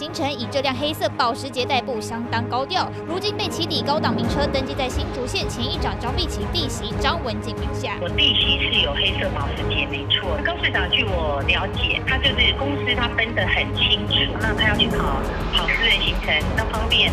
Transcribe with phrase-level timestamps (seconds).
[0.00, 2.90] 行程以这辆黑色保时捷代步，相当高调。
[3.06, 7.98] 如今被起底高档名车登记在新竹县前议长张碧琴弟媳张文静名下。
[8.00, 10.40] 我弟媳是有黑色保时捷，没错。
[10.42, 15.20] 高市长据我了解，他就是公司他分得很清楚，那他要去跑
[15.52, 17.12] 跑私人行程，那方便。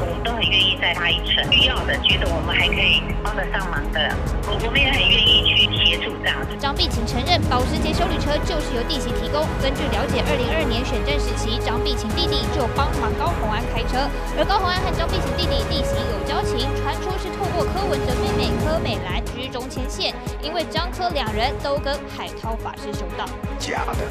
[0.00, 4.14] 我们都很愿意载他一程，需要的觉得我们还可以帮得上忙的，
[4.46, 6.36] 我我们也很愿意去协助这样。
[6.58, 9.44] 张碧琴承认，保时捷修理车就是由弟媳提供。
[9.62, 23.24] 根据了解，二零二二年选战时期，张碧琴弟弟就帮忙高红安开车，而高红安和张碧琴弟弟弟媳有交情，传出是透过柯文哲妹妹柯美兰居中牵线，因为张柯两人都跟海涛法师修道。
[23.58, 24.04] 假的。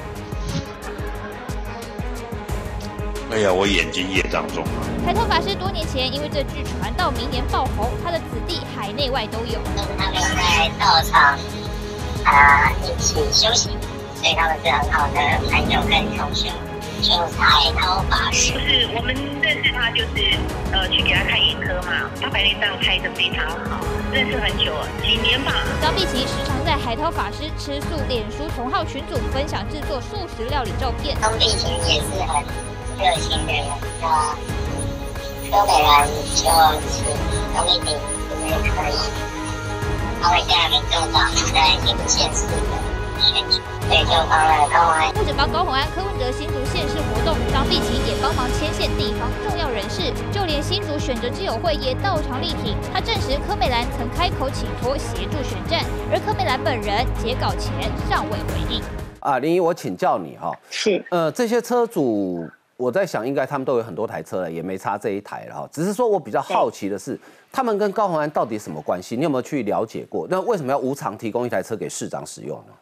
[3.35, 4.79] 哎呀，我眼睛业障重啊！
[5.05, 9.59] 海涛法师多年前因为这剧传到明年爆红，他的子弟海内外都有。
[9.75, 11.37] 跟他们在道场
[12.23, 13.75] 啊一起修行，
[14.15, 15.19] 所以他们是很好的
[15.51, 16.47] 朋友跟同学。
[17.01, 20.39] 就海涛法师，不是我们认识他，就是
[20.71, 22.07] 呃去给他看眼科嘛。
[22.21, 23.83] 他白内障开的非常好，
[24.13, 25.51] 认识很久了，几年吧。
[25.81, 31.19] 张碧琪时常在海涛法师吃素脸书同号群组分享制作素食料理照片。
[31.19, 32.41] 张碧琪也是很。
[32.97, 33.65] 热心的人，
[34.01, 34.35] 那
[35.51, 36.43] 柯美兰就
[36.89, 37.03] 请
[37.53, 37.87] 张一鸣
[38.45, 38.95] 因为可以，
[40.21, 42.53] 他会带领政党在新竹县市的
[43.19, 45.13] 选举，所以就帮高虹安。
[45.13, 52.75] 不止帮高虹安，柯文哲新竹县市活动，张碧琪也帮忙牵线地方重要人士，就连新竹选择之友会也到场力挺。
[52.93, 58.81] 他证实柯美兰曾开口请托协助选战，而柯美兰本人截稿前尚未回应。
[59.19, 62.47] 啊，林怡，我请教你哈，是，呃，这些车主。
[62.77, 65.69] 我在想，应该他们都有很多台车了，也没差这一台了哈。
[65.71, 67.17] 只是说我比较好奇的是，
[67.51, 69.15] 他们跟高鸿安到底什么关系？
[69.15, 70.27] 你有没有去了解过？
[70.29, 72.73] 那为什么要无偿提供一台车给市长使用呢？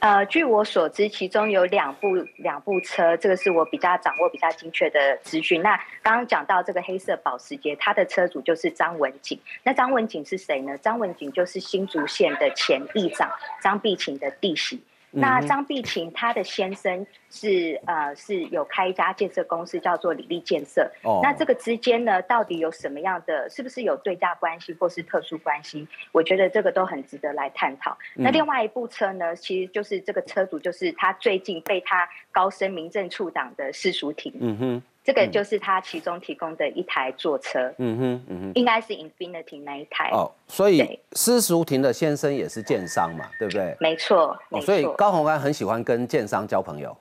[0.00, 5.62] 呃，据我所知，其中有两部两部车，这个是我比较掌握比较精确的资讯。
[5.62, 9.40] 那刚刚讲到这个黑色保时捷，它的车主就是张文景。
[9.62, 10.76] 那张文景是谁呢？
[10.76, 13.30] 张文景就是新竹县的前议长
[13.62, 14.78] 张碧琴的弟媳。
[15.14, 20.90] 那张碧琴她的先生是呃是有开一家建设公司叫做李立建设。
[21.02, 21.20] 哦。
[21.22, 23.48] 那这个之间呢，到底有什么样的？
[23.48, 25.86] 是不是有对价关系或是特殊关系？
[26.12, 27.96] 我觉得这个都很值得来探讨。
[28.14, 34.32] 那另外一部车呢，其实就是这个车主就是他最近被他高升民政处长的世俗庭。
[34.40, 34.82] 嗯哼。
[35.04, 40.32] 这个就是他其中提供的一台坐车，嗯哼，嗯哼，应该是 Infinity 那一台哦。
[40.48, 43.76] 所以施淑婷的先生也是建商嘛，对不对？
[43.78, 46.96] 没错，哦，所以高鸿安很喜欢跟建商交朋友。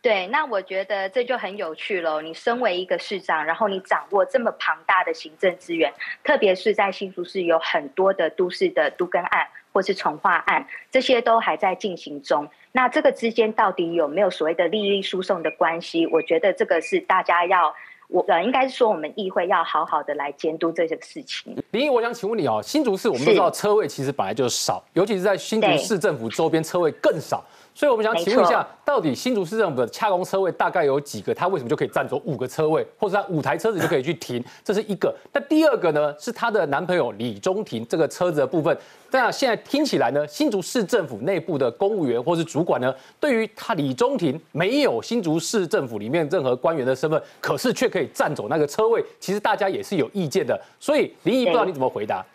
[0.00, 2.22] 对，那我觉得这就很有趣喽。
[2.22, 5.92] 你身为一个市长，然后你掌握这么庞大的行政资源，
[6.24, 12.48] 特别是在新竹市有很多的都市的都更案或是重化案，这些都还在进行中。
[12.72, 16.06] 那这个之间到底有没有所谓的利益输送的关系？
[16.08, 17.74] 我觉得这个是大家要，
[18.08, 21.56] 我呃，应该是说我们议会要好好的来监督这些事情。
[21.70, 27.44] 林毅，我想请问你哦，新竹市我们都知道车位其实本来就少，尤其是在新竹市政府周边车位更少。
[27.78, 31.32] 所以我们想请问一下，到底新竹市政府的恰公车位大概有几个？
[31.32, 34.44] 它为什么就可以占走五个车位，或者它五台车子就可以去停？
[34.64, 35.14] 这是一个。
[35.32, 38.76] 那第二个呢，是她的男朋友李中庭这个车子的部分。
[39.12, 50.60] 那现在听起来呢，新竹市政府内部的公务员或是主管呢，对于他李中庭没有新竹市政府里面任何官员的身份，可是却可以占走那个车位，其实大家也是有意见的。
[50.80, 52.26] 所以林毅不知道你怎么回答。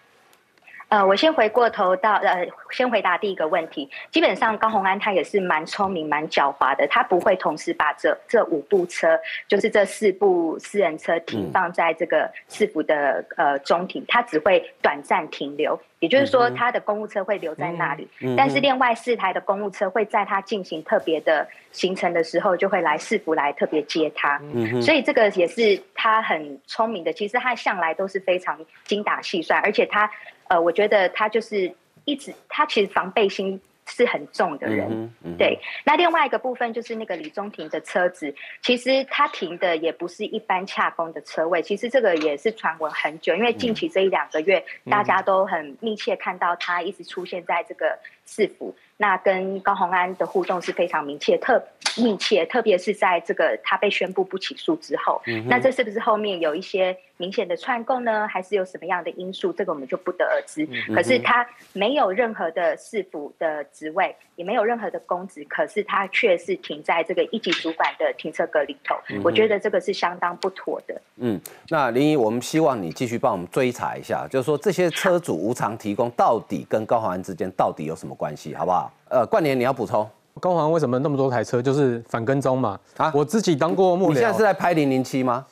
[0.94, 3.90] 呃，我先回过头到呃，先回答第一个问题。
[4.12, 15.80] 基本上高鸿安他也是蛮聪明、蛮狡猾的，他不会同时把这这五部车，就是这四部私人车停放在这个市府的呃中庭，他只会短暂停留。
[15.98, 24.40] 也就是说，他的公务车会留在那里，但是另外四台的公务车会在他进行特别的行程的时候，就会来市府来特别接他。
[24.82, 27.14] 所以这个也是他很聪明的。
[27.14, 30.08] 其实他向来都是非常精打细算，而且他。
[30.54, 31.74] 呃，我觉得他就是
[32.06, 35.12] 一直，他其实防备心是很重的人。
[35.36, 47.98] 对，那另外一个部分就是那个李宗廷的车子，其实他停的也不是一般洽公的车位，其实这个也是传闻很久，因为近期这一两个月，大家都很密切看到他一直出现在这个
[48.28, 48.76] 市府。
[48.96, 51.62] 那跟高鸿安的互动是非常密切、特
[51.98, 58.28] 密切，特别是在这个他被宣布不起诉之后，那这是不是后面有一些明显的串供呢？
[58.28, 59.54] 还是有什么样的因素？
[59.54, 60.68] 这个我们就不得而知。
[60.94, 68.96] 可是他没有任何的市府的职位，也没有任何的公职，可是他却是停在这个一级主管的停车格里头。
[69.24, 71.00] 我觉得这个是相当不妥的。
[71.18, 71.40] 嗯，
[71.70, 78.92] 那林怡，我们希望你继续帮我们追查一下，就是说这些车主无偿提供到底跟高鸿安之间到底有什么关系，好不好？
[79.10, 80.10] 呃，冠年你要补充？
[80.40, 81.62] 高环为什么那么多台车？
[81.62, 82.80] 就是反跟踪嘛。
[82.98, 84.10] 啊，我自己当过幕僚。
[84.10, 85.46] 你现在是在拍零零七吗？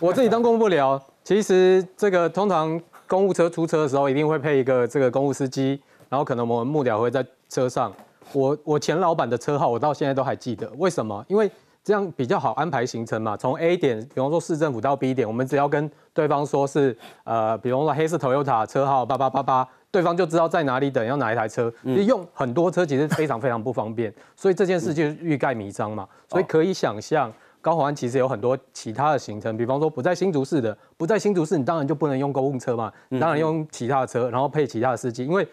[0.00, 1.00] 我自己当公务不了。
[1.24, 7.92] 其实这个通常公务车出车的时候，一定会配一个这个公务司机，然后可能我们幕僚会在车上。
[8.32, 10.70] 我我前老板的车号，我到现在都还记得。
[10.78, 11.24] 为什么？
[11.28, 11.50] 因为
[11.84, 13.36] 这样比较好安排行程嘛。
[13.36, 19.68] 从 A 点，比方说市政府到 B 点，我们只要跟对方说是呃，比方说黑色 Toyota 车号八八八八。
[19.90, 21.70] 对方就知道在哪里等，要哪一台车。
[21.84, 26.08] 用很多车其实非常非常不方便，所以这件事就是欲盖弥彰嘛。
[26.30, 27.30] 所以可以想象，
[27.62, 35.48] 高华安其实有很多其他的行程，比方说不在新竹市的，不在新竹市，你当然就不能用公务车嘛，当然用其他的车，然后配其他的司机，因为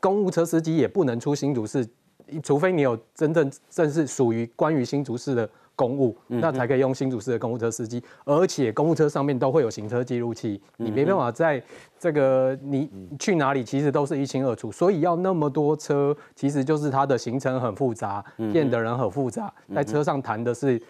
[0.00, 1.86] 公务车司机也不能出新竹市，
[2.42, 5.48] 除非你有真正正是属于关于新竹市的。
[5.74, 11.60] 公务那才可以用新竹市的公务车司机，而且公务车上面都会有行车记录器，你没办法在
[11.98, 12.88] 这个你
[13.18, 18.22] 去哪里其实都是一清二楚，所以要那么多车，其实就是它的行程很复杂，
[18.52, 20.80] 骗的人很复杂，在车上谈的是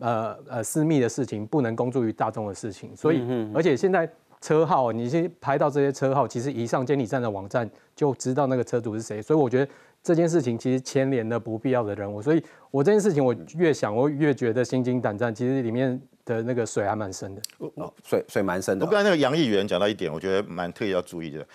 [0.00, 3.22] 呃呃私密的事情，不能公诸于大众的事情，所以
[3.54, 4.10] 而且现在
[4.40, 9.72] 车号你先拍到这些车号，其实一上监理站的网站就知道那个车主是谁，所以我觉得。
[10.02, 15.34] 这件事情其实牵连了不必要的人物，所以我这件事情我越想我越觉得心惊胆战。
[15.34, 17.42] 其实里面的那个水还蛮深的，
[17.74, 18.86] 哦水水蛮深的。
[18.86, 21.46] 我刚才那个杨议员讲到一点，我觉得蛮特意要注意的。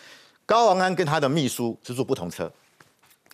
[0.45, 2.47] 高王安跟他的秘书是坐不同车。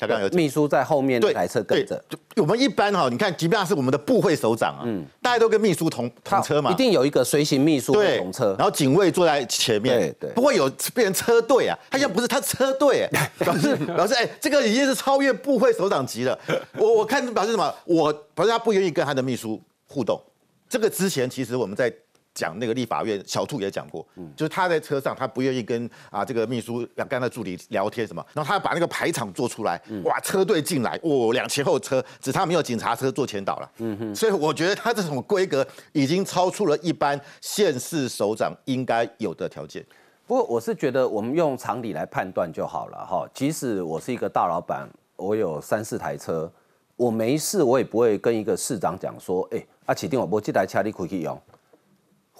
[0.01, 13.07] 他刚有秘书在后面那台车跟着，就我们一般哈，你看，即便是我们的部会首长啊，嗯，大家都跟秘书同同车嘛，一定有一个随行秘书同车，然后警卫坐在前面，对对，不会有变成车队啊，他现在不是他车队，
[13.37, 16.35] 表示表示哎，这个已经是超越部会首长级了。
[16.73, 17.71] 我我看表示什么？
[17.85, 20.19] 我表示他不愿意跟他的秘书互动。
[20.67, 21.93] 这个之前其实我们在。
[22.33, 24.05] 讲那个立法院小兔也讲过，
[24.35, 39.85] 就是他在车上，他不愿意跟啊这个秘书跟他助理聊天什么，然后他把那个排场做出来，哇，车队进来，哦，两前后车，只差没有警察车做前导了，嗯哼，所以我觉得他这种规格已经超出了一般县市首长应该有的条件。
[40.25, 46.49] 不过我是觉得我们用常理来判断就好了哈，即使我是一个大老板，我有三四台车，
[46.95, 51.37] 我没事我也不会跟一个市长讲说，哎，啊启定我不这台车你可以用。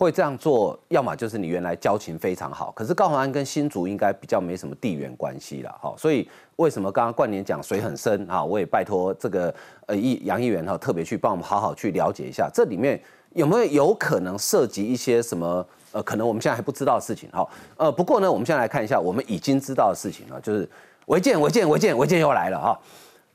[0.02, 8.44] 会这样做，要么就是你原来交情非常好，可是高雄安跟新竹应该比较没什么地缘关系了，哈，所以为什么刚刚冠年讲水很深啊？
[8.44, 9.54] 我也拜托这个
[9.86, 13.00] 呃议杨议员哈，特别去帮我们好好去了解一下，这里面
[13.36, 17.48] 有没有有可能涉及一些什么呃，可能我们现在还不知道的事情，哈，
[17.78, 20.68] 呃，不过呢，我们现在来看一下我们已经知道的事情啊，就是
[21.06, 22.80] 违建，违建，违建，违建又来了哈，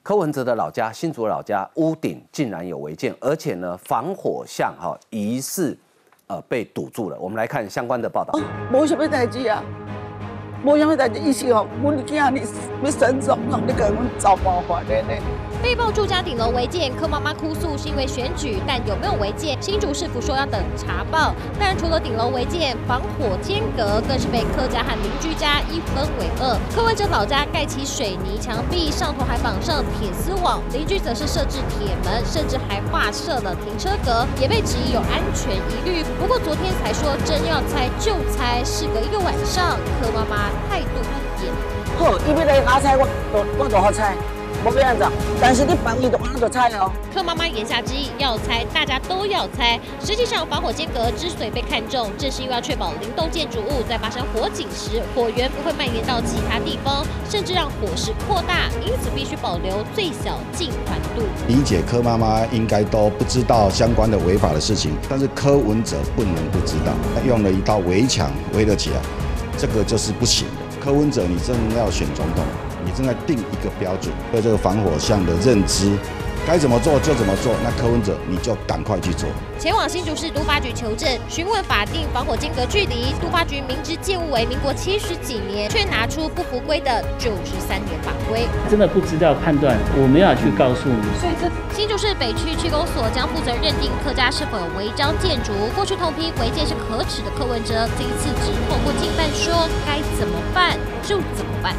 [0.03, 5.79] 柯文哲的老家新竹老家屋顶竟然有违建，而且呢防火巷哈疑似。
[6.29, 7.17] 呃，被堵住了。
[7.21, 8.39] 我们来看相关的报道。
[8.71, 9.63] 没什么代志啊，
[10.65, 12.43] 冇什么代志，意思哦，我今你
[12.83, 15.09] 你省总统，你给我们找麻烦的呢。
[15.63, 21.35] 被曝住家顶楼违建，柯妈妈哭诉是因为选举，但有没有违建，新竹市府说要等查报。
[21.59, 26.57] 但除了顶楼违建，防火间隔更是被柯家和邻居家一分为二。
[26.75, 36.05] 柯文哲老家盖起水泥墙壁，上头还绑上铁丝网，邻居则是设置铁门，甚至还画设了停车格，也被质疑有安全疑虑。
[36.21, 41.53] 不过昨天才说真要拆就拆，事隔一个晚上，柯妈妈态度一变。
[41.99, 43.91] 好，因为来拿拆，我我我就好
[44.73, 45.05] 这样子，
[45.41, 46.91] 但是你防疫的话就猜哦。
[47.15, 49.79] 柯妈妈言下之意要猜，大家都要猜。
[50.05, 58.69] 实际上，防火间隔之所以被看中，正是因为要确保灵动建筑物在发生火警时，火源不会蔓延到其他地方，甚至让火势扩大。
[58.85, 61.23] 因此，必须保留最小进团度。
[61.49, 66.93] 理解柯妈妈应该都不知道相关的违法的事情，但是柯文哲不能不知道。
[67.15, 69.01] 他用了一道围墙围了起来，
[69.57, 70.77] 这个就是不行的。
[70.85, 72.45] 柯文哲，你真的要选总统？
[72.97, 75.93] 你正在定一个标准，对这个防火巷的认知，
[76.47, 77.55] 该怎么做就怎么做。
[77.63, 79.29] 那柯文哲，你就赶快去做。
[79.59, 83.13] 前往新竹市都发局求证，询问法定防火间隔距离。
[83.21, 88.49] 都发局明知建物为民国七十几年，却拿出不符规的九十三年法规。
[88.71, 91.05] 真的不知道判断，我没有去告诉你。
[91.21, 95.53] 所以这新竹市北区区公所将负责认定客家是否有违章建筑。
[95.77, 101.77] 过去同批违建是可耻的柯文哲，这一次只透过警办说该怎么办就怎么办。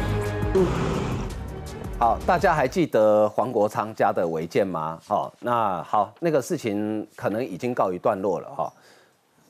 [2.00, 5.00] 好，大家还记得黄国昌家的违建吗？
[5.04, 8.72] 好，那好，那个事情可能已经告一段落了哈。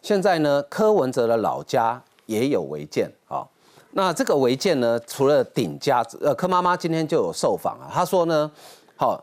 [0.01, 3.13] 现在呢，柯文哲的老家也有违建。
[3.27, 3.47] 好，
[3.91, 8.51] 那这个违建呢，除了顶家，呃，柯妈妈今天就有受访啊，她说呢，
[8.97, 9.23] 好，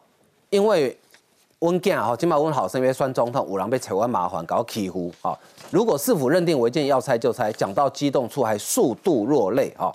[0.52, 0.96] 因为
[1.60, 5.36] 温建哈，今晚温好是因为酸总统五郎被台湾麻烦搞起呼啊。
[5.72, 9.92] 如果市府认定违建要拆就拆，讲到激动处还数度落泪啊。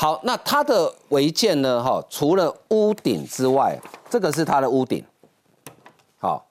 [0.00, 1.84] 好，那它的违建呢？
[1.84, 3.78] 哈，除了屋顶之外，
[4.08, 5.04] 这个是它的屋顶。
[6.18, 6.42] 好，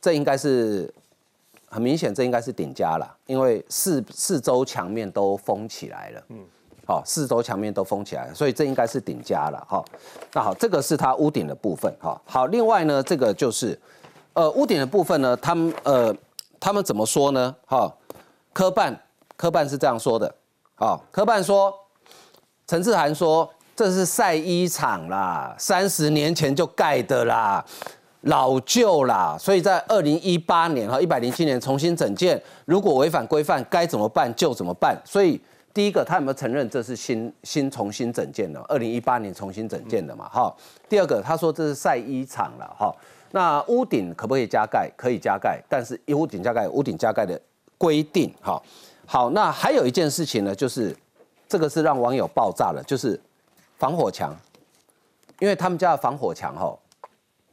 [0.00, 0.88] 这应该是
[1.68, 6.22] 很明显，这应该是顶加了，因为四四周墙面都封起来了。
[6.28, 6.46] 嗯，
[6.86, 9.58] 好，四周墙面都封起来了，所以这应该是顶加了。
[9.68, 9.84] 哈，
[10.32, 11.92] 那好，这个是它屋顶的部分。
[12.00, 13.76] 哈，好，另外呢，这个就是
[14.34, 16.14] 呃屋顶的部分呢，他们呃
[16.60, 17.56] 他们怎么说呢？
[17.66, 17.92] 哈，
[18.52, 18.96] 科办
[19.36, 20.32] 科办是这样说的。
[20.76, 21.76] 好，科办说。
[22.66, 27.62] 陈志涵说：“这是晒衣场啦，三十年前就盖的啦，
[28.22, 34.98] 老旧啦，所以在二零一八年和一百零七年重新整建，如果违反规范，该怎么办就怎么办。
[35.04, 35.38] 所以
[35.74, 38.58] 第一个，他有没有承认这是新新重新整建的？
[38.62, 40.26] 二零一八年重新整建的嘛？
[40.30, 40.50] 哈。
[40.88, 42.90] 第二个，他说这是晒衣场了，哈。
[43.32, 44.90] 那屋顶可不可以加盖？
[44.96, 47.38] 可以加盖，但是屋顶加盖，屋顶加盖的
[47.76, 48.58] 规定，哈。
[49.04, 50.96] 好，那还有一件事情呢，就是。”
[51.54, 53.20] 这个是让网友爆炸了，就是
[53.78, 54.36] 防火墙，
[55.38, 56.76] 因为他们家的防火墙哈，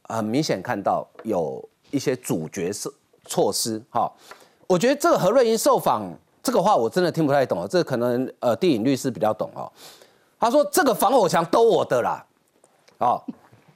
[0.08, 2.92] 很明显看到有一些主角是
[3.26, 4.10] 措施哈。
[4.66, 6.02] 我觉得这个何瑞英受访
[6.42, 9.70] 这个话我真的听不太懂，这可能呃电影律师比较懂哦。
[10.40, 12.26] 他说这个防火墙都我的啦，
[12.98, 13.22] 哦，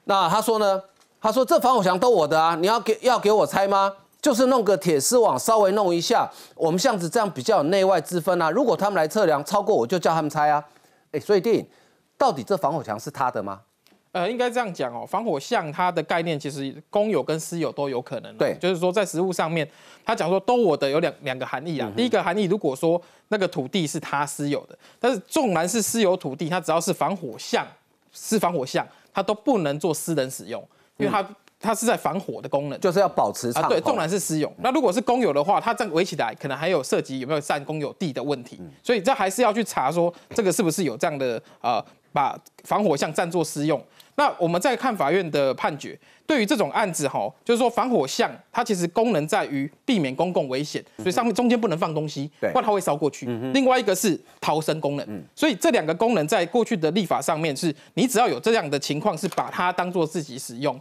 [0.02, 0.82] 那他说呢？
[1.20, 3.94] 他说这防火墙都我的啊，你要给要给我拆吗？
[4.26, 8.50] 就是弄个铁丝网，稍微弄一下，我们巷子这样比较有内外之分啊。
[8.50, 10.60] 如果他们来测量超过，我就叫他们拆啊。
[11.12, 11.64] 哎，所以电影
[12.18, 13.60] 到底这防火墙是他的吗？
[14.10, 18.36] 呃，应该这样讲哦，防火巷它的概念其实公有跟私有都有可能。
[18.36, 19.64] 对，就是说在实物上面，
[20.04, 21.88] 他讲说都我的有两两个含义啊。
[21.96, 27.64] 第一个含义，如果说那个土地是他私有的，但是纵然是私有土地，它只要是防火巷
[28.10, 30.60] 是防火巷，它都不能做私人使用，
[30.96, 31.24] 因为它。
[31.60, 33.68] 它是在防火的功能，就是要保持啊。
[33.68, 38.60] 对，纵然是私有，那如果是公有的话，它这样围起来，可能还有涉及有没有占公有地的问题。
[38.82, 43.82] 所以这还是要去查说这个是不是有这样的呃，把防火巷占作私用。
[44.18, 53.26] 那我们再看法院的判决，对于这种案子哈，就是说防火巷它其实功能在于避免公共危险，所以上面中间不能放东西，不然它会烧过去。
[53.52, 60.80] 另外一个是逃生功能，所以这两个功能在过去的立法上面是，你只要有这样的情况，是把它当做自己使用。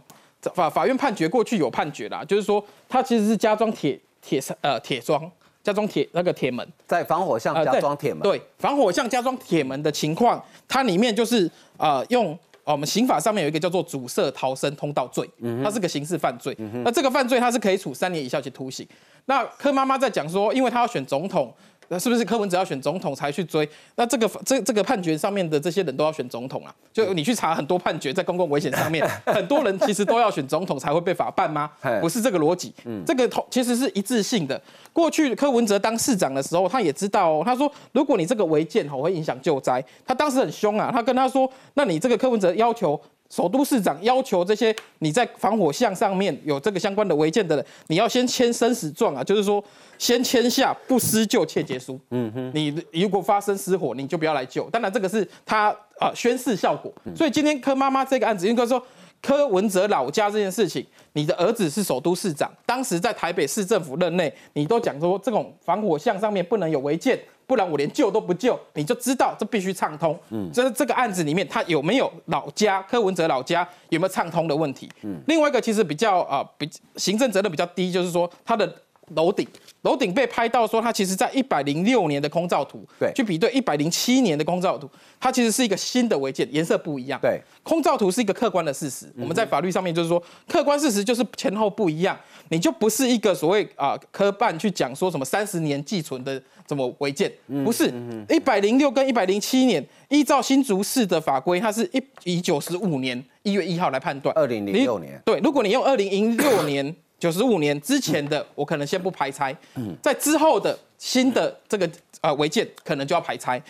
[0.54, 5.30] 法法院判决过去有判决啦，就是说它其实是加装铁铁呃铁桩，
[5.62, 8.22] 加装铁那个铁门，在防火巷加装铁门。
[8.22, 15.28] 对，防火巷加装铁门的情况，它里面就是呃用我们刑法上面有一个叫做阻塞逃生通道罪，
[15.64, 16.56] 它是个刑事犯罪。
[16.84, 18.86] 那这个犯罪它是可以处三年以下及徒刑。
[19.24, 21.52] 那柯妈妈在讲说，因为她要选总统。
[21.88, 23.68] 那是不是柯文哲要选总统才去追？
[23.94, 26.74] 那这个这这个判决上面的这些人都要选总统啊？
[26.92, 31.70] 就你去查很多判决，在公共危险上面， 很多人其实都要选总统才会被法办吗？
[32.00, 32.74] 不是这个逻辑。
[33.06, 34.60] 这个同其实是一致性的。
[34.92, 37.42] 过去柯文哲当市长的时候，他也知道哦。
[37.44, 40.90] 他说，如果你这个违建吼会影响救灾，他当时很凶啊。
[40.92, 43.00] 他跟他说，那你这个柯文哲要求。
[43.28, 49.62] 首都市长要求这些你在防火巷上面有这个相关的违建的人，你要先签生死状啊，就是说
[49.98, 51.98] 先签下不施救切结书。
[52.10, 54.68] 嗯哼，你如果发生失火，你就不要来救。
[54.70, 56.92] 当然这个是他啊宣誓效果。
[57.14, 58.80] 所以今天柯妈妈这个案子，应该说
[59.20, 67.18] 柯文哲老家这件事情，你的儿子是首都市长，当时在台北市政府任内，你都讲说这种防火巷上面不能有违建。
[67.46, 70.18] 不然我连救都不救，你就知道这必须畅通。
[70.30, 74.90] 嗯，这这个案子里面，他有没有老家柯文哲老家有没有畅通的问题？
[75.02, 78.66] 嗯，另外一个其实比较啊，比行政责任比较低，就是说他的
[79.14, 79.46] 楼顶，
[79.82, 84.88] 楼顶被拍到说它其实在一百零六年的空照图，对，去比对一百零七年的空照图，
[85.20, 87.18] 它其实是一个新的违建，颜色不一样。
[87.20, 96.42] 对，空照图是一个客观的事实，我们在法律上面就是说，客观事实就是前后不一样，你就不是一个所谓啊科办去讲说什么三十年寄存的。
[96.66, 97.32] 怎么违建？
[97.64, 97.88] 不是
[98.28, 104.34] 一百零六跟一百零七年，依照新竹市的法规，它是一以九十五年一月一号来判断。
[104.34, 109.56] 二零零六年，对，如果你用二零零六年九十五年之前的，我可能先不排拆。
[110.02, 111.88] 在之后的新的这个
[112.20, 113.60] 呃违建，可能就要排拆。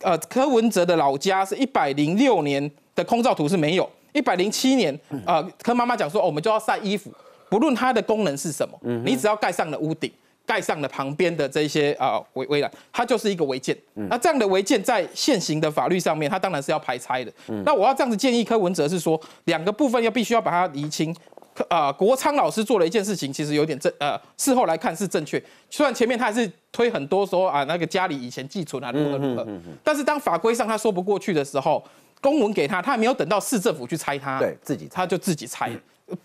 [0.00, 7.12] 呃，柯文哲的老家是一百零六年的空照图是没有，一百零七年，呃，柯妈妈讲说，我们就要晒衣服，
[7.48, 10.10] 不论它的功能是什么，你只要盖上了屋顶。
[10.46, 13.76] 盖上了旁边的这些啊围围栏，它就是一个违建。
[13.92, 17.30] 那这样的违建在现行的法律上面，它当然是要排拆的。
[17.66, 21.14] 那我要这样子建议柯文哲是说，两个部分要必须要把它厘清。
[21.68, 25.42] 啊，国昌老师做了一件事情，其实有点正呃，事后来看是正确。
[25.70, 29.46] 虽然前面他还是推很多说啊，那个家里以前寄存啊如何如何，
[29.82, 31.82] 但是当法规上他说不过去的时候，
[32.20, 35.70] 公文给他，他还没有等到市政府去拆他，对自己他就自己拆。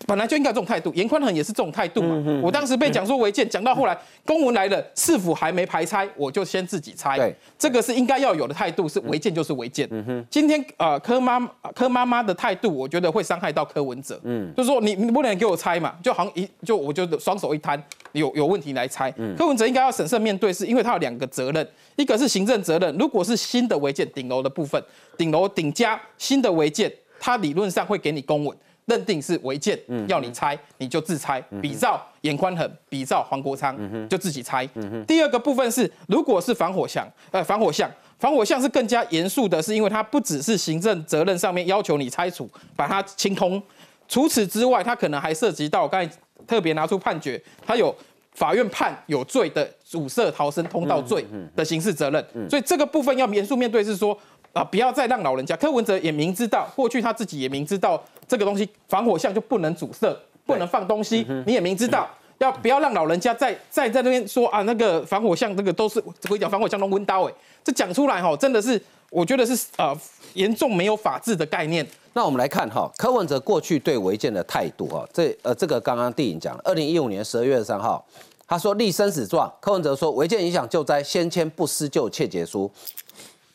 [0.06, 2.40] 本来就应该这种态度，严宽恒也是这种态度嘛。
[2.42, 7.16] 我当时被讲说违建，讲到后来公文来了，市府还没排拆，我就先自己拆。
[7.18, 9.88] 对，这个是应该要有的态度，是违建就是违建。
[10.30, 11.38] 今天呃柯妈
[11.74, 14.18] 柯妈妈的态度，我觉得会伤害到柯文哲。
[14.24, 19.12] 嗯，就是说你你不能给我拆嘛，就好像一就我就双手一摊，有有问题来拆。
[19.36, 24.82] 柯文哲应该要审慎面对，是因为他有两个责任，一个是行政责任，如果是新的违建顶楼的部分，
[25.18, 28.56] 顶楼顶加新的违建，他理论上会给你公文。
[28.86, 33.76] 认定是违建，要你拆你就自拆，比照严宽恒，比照黄国昌
[34.08, 34.68] 就自己拆。
[35.06, 43.62] 第二个部分是，如果是防火墙，呃，防火巷，防火巷是更加严肃的，是因为它不只是行政责任上面要求你拆除，把它清空，
[44.06, 47.94] 除此之外，它可能还涉及到刚才特别拿出判决，它有
[48.34, 51.24] 法院判有罪的阻塞逃生通道罪
[51.56, 54.18] 的刑事责任，所以这个部分要严肃面对，是说。
[54.54, 54.62] 啊！
[54.62, 60.16] 不要再让老人家柯文哲也明知道，过去他自己也明知道这个东西防火巷就不能阻塞，
[60.46, 61.26] 不能放东西。
[61.46, 64.62] 你也明知道，要不要让老人家再再在那边说啊？
[64.62, 69.96] 那个防火巷这个都是会讲防火巷都温刀哎，这讲出来哈，真的是我觉得是呃
[70.34, 71.86] 严重没有法治的概念。
[72.12, 78.04] 那我们来看哈，柯文哲过去对违建的态度哈，这呃这个刚刚电影讲了，二零一五年十二月三号，
[78.46, 82.70] 他说立生死状，柯文哲说违建影响救灾，先签不施救切结书。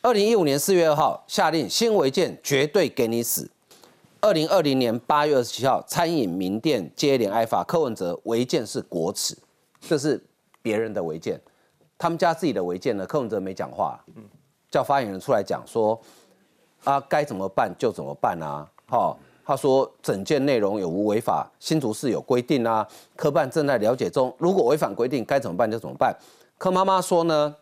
[0.02, 3.48] 二零一五年四月二号下令新违建绝对给你死。
[4.20, 9.36] 二零二零年八月二十七号餐饮名店接连挨罚，柯文哲违建是国耻，
[9.80, 10.22] 这是
[10.60, 11.40] 别人的违建，
[11.96, 13.06] 他们家自己的违建呢？
[13.06, 13.98] 柯文哲没讲话，
[14.70, 15.98] 叫发言人出来讲说
[16.84, 18.68] 啊该怎么办就怎么办啊。
[18.86, 22.86] 好，他说整件内容有无违法，新竹市有规定啊，
[23.16, 26.14] 科办正在了解中，如果违反规定该怎么办就怎么办。
[26.58, 27.56] 柯妈妈说呢？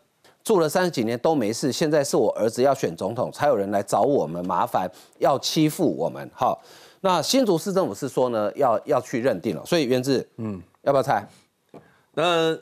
[0.45, 6.31] 住了三十几年都没事，现在是我儿子要选总统，才有人来找我们麻烦，要欺负我们。
[6.33, 6.61] 好，
[7.01, 11.27] 那新竹市政府是说呢，要要去认定了，所以原志，嗯，要不要猜？
[12.15, 12.57] 那。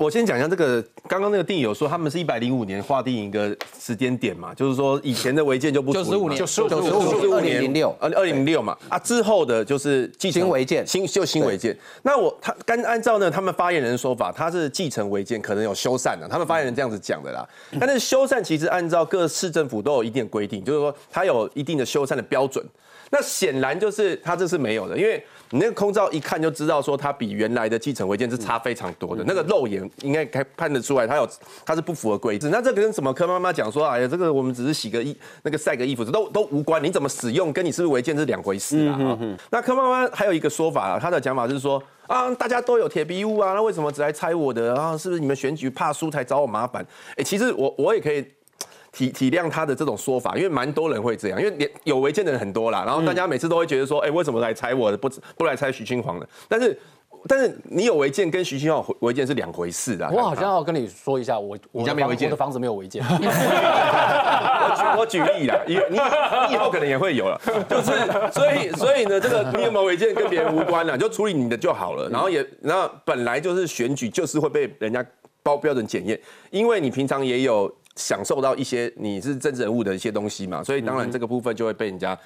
[0.00, 10.48] 我先讲一下这个，刚刚那个定有说他们是一百零五年划定一个时间点嘛，就是说以前的违建就不九十五年，九十五年零六，二二零零六嘛，啊之后的就是继承。
[10.48, 11.76] 违建，新就新违建。
[12.02, 17.46] 那我他刚按照呢他们发言人说法，他是继承违建，可能有修缮的，他们发言人这样子讲的啦。
[17.78, 22.64] 但是修缮其实按照各市政府都有一定的规定，就是说它有一定的修缮的标准。
[23.12, 31.28] 那显然就是他这是没有的，因为你那个空照一看就知道说它比原来的继承违建是差非常多的，那个肉眼应该该看得出来，它有
[31.66, 32.48] 它是不符合规制。
[32.50, 36.82] 那这跟什么柯妈妈讲说，哎呀，这个我们只是洗个衣，那个晒个衣服，都都无关。
[36.82, 39.18] 你怎么使用，跟你是不是违建是两回事啊。
[39.50, 44.96] 那柯妈妈还有一个说法，她的讲法就是说啊，大家都有铁皮屋啊，那为什么只来拆我的啊？
[44.96, 46.86] 是不是你们选举怕输才找我麻烦？
[47.16, 48.24] 哎，其实我我也可以。
[48.92, 56.28] 体体谅他的这种说法，因为蛮多人会这样，因为连有违建的人很多啦，然后大家每次都会觉得说，哎，为什么来拆我的，不不来拆徐清煌的？
[56.48, 56.76] 但是，
[57.28, 60.10] 但是你有违建跟徐清煌违建是两回事啊。
[60.12, 63.04] 我好像要跟你说一下，我我家没违建，我的房子没有违建。
[64.62, 65.96] 我举我举例啦，你你
[66.52, 67.92] 以后可能也会有了，就是
[68.32, 72.08] 所以所以呢，这个你有没有违建跟别人无关了，就处理你的就好了。
[72.08, 75.04] 然后也然后本来就是选举就是会被人家
[75.42, 76.18] 包标准检验，
[76.50, 77.72] 因为你平常也有。
[78.00, 82.18] 享受到一些你是政治人物的一些东西嘛，所以当然这个部分就会被人家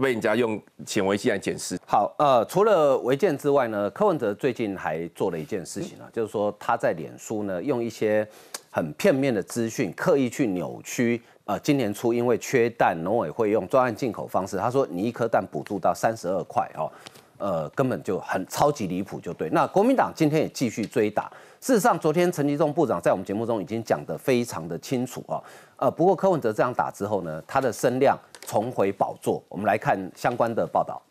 [0.00, 1.78] 被人家用显微镜来检视。
[1.86, 8.26] 好，呃，除了违建之外呢，柯文哲最近还做了一件事情啊，就是说他在脸书呢用一些
[8.70, 11.20] 很片面的资讯，刻意去扭曲。
[11.44, 16.90] 呃，今年初因为缺蛋，农委会用专案进口方式，他说你一颗蛋补助到三十二块哦，
[17.38, 19.48] 呃，根本就很超级离谱，就对。
[19.50, 21.30] 那国民党今天也继续追打。
[21.60, 25.42] 事实上，昨天陈吉仲部长在我们节目中已经讲得非常的清楚啊。
[25.76, 28.16] 呃，不过柯文哲这样打之后呢，他的声量
[28.46, 29.42] 重回宝座。
[29.48, 31.02] 我们来看相关的报道。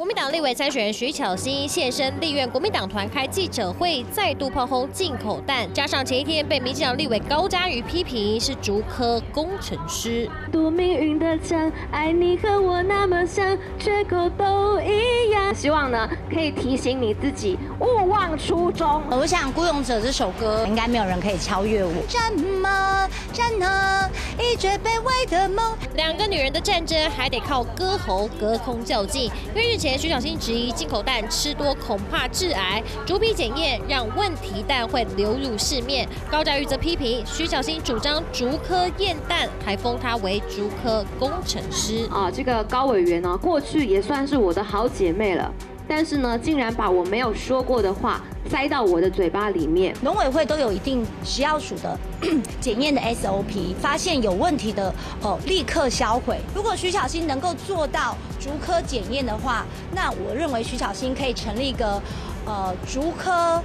[0.00, 10.26] 国民党立委参选人徐巧芯现身立院国民党团开记者会，再度炮轰进口蛋，加上前一天被民进党立委高嘉瑜批评是竹科工程师。
[10.50, 15.54] 多命运的枪，爱你和我那么像，缺口都一样。
[15.54, 19.02] 希望呢可以提醒你自己，勿忘初衷。
[19.10, 21.92] 我想《孤勇者》这首歌，应该没有人可以超越我。
[22.08, 22.32] 战
[22.62, 23.06] 吗？
[23.34, 24.10] 战啊！
[24.38, 25.76] 一绝卑微的梦。
[25.94, 29.89] 两个女人的战争还得靠歌喉隔空较劲，因为日前。
[29.98, 36.08] 徐小新质疑进口蛋吃多恐怕致癌，逐批检验让问题蛋会流入市面。
[36.30, 42.08] 高嘉瑜则批评徐小新主张逐科验蛋，还封他为逐科工程师。
[42.10, 45.52] 啊，这个高委员呢，过去也算是我的好姐妹了。
[45.92, 49.92] 但是呢，竟然把我没有说过的话塞到我的嘴巴里面。
[50.02, 51.98] 农委会都有一定食药署的
[52.60, 56.38] 检验的 SOP，发现有问题的哦，立刻销毁。
[56.54, 62.00] 如果徐小新能够做到逐科检验的话，那我认为徐小新可以成立一个
[62.46, 63.60] 呃竹科。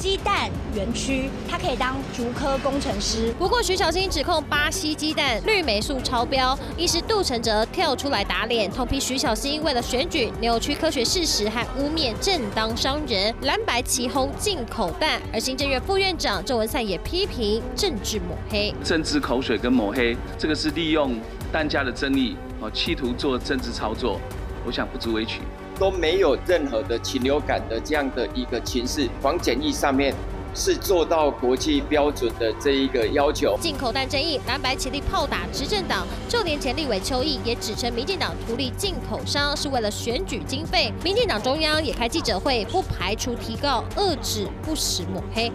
[0.00, 3.34] 鸡蛋园区，他可以当竹科工程师。
[3.38, 15.20] 不过徐小新指控巴西鸡蛋绿霉素超标，医师杜承哲跳出来打脸，痛批徐小新为了选举扭曲科学事实，和污蔑正当商人，蓝白齐轰进口蛋。
[15.34, 21.14] 而行政院副院长郑文灿也批评政治抹黑，政治口水跟抹黑，这个是利用
[21.52, 24.18] 蛋价的争议哦，企图做政治操作，
[24.64, 25.42] 我想不足为取。
[25.80, 30.14] 都没有任何的禽流感的这样的一个情势，防检疫上面
[30.54, 33.56] 是做到国际标准的这一个要求。
[33.58, 40.92] 进口蛋争议，蓝白齐力炮打执政党，就连前立委邱毅也指称民进党图利进口商是为了选举经费。
[41.02, 45.50] 民进党中央也开记者会，不排除提告遏制不实抹黑。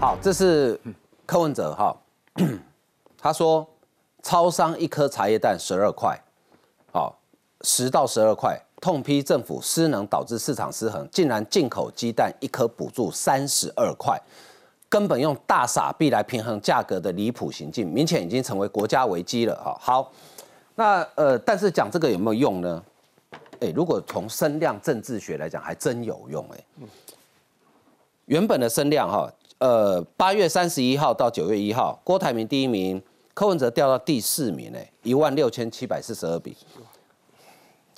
[0.00, 0.80] 好，这是
[1.24, 1.96] 柯文哲哈，
[3.16, 3.64] 他说
[4.24, 6.29] 超商一颗茶叶蛋十二块，好。
[7.62, 14.18] 十到十二块，痛批政府失能导致市场失衡，竟然进口鸡蛋一颗补助三十二块，
[14.88, 19.76] 根本用大傻币来平衡价格的离谱行径，明显已经成为国家危机了哈。
[19.80, 20.10] 好，
[20.74, 22.82] 那呃，但是讲这个有没有用呢？
[23.60, 26.86] 哎，如果从声量政治学来讲，还真有用哎。
[28.24, 33.02] 原本的声量哈，呃，八月三十一号到九月一号，郭台铭第一名，
[33.34, 36.56] 柯文哲掉到第四名哎，一万六千七百四十二笔。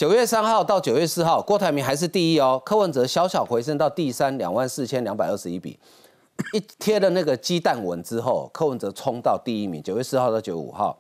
[0.02, 5.78] 九月三号到九月四号，郭台铭还是第一哦，柯文哲小小回升到第三，两万四千两百二十一笔。
[6.52, 9.80] 一贴了那个鸡蛋文之后，柯文哲冲到第一名。
[9.80, 10.98] 九月四号到九月五号，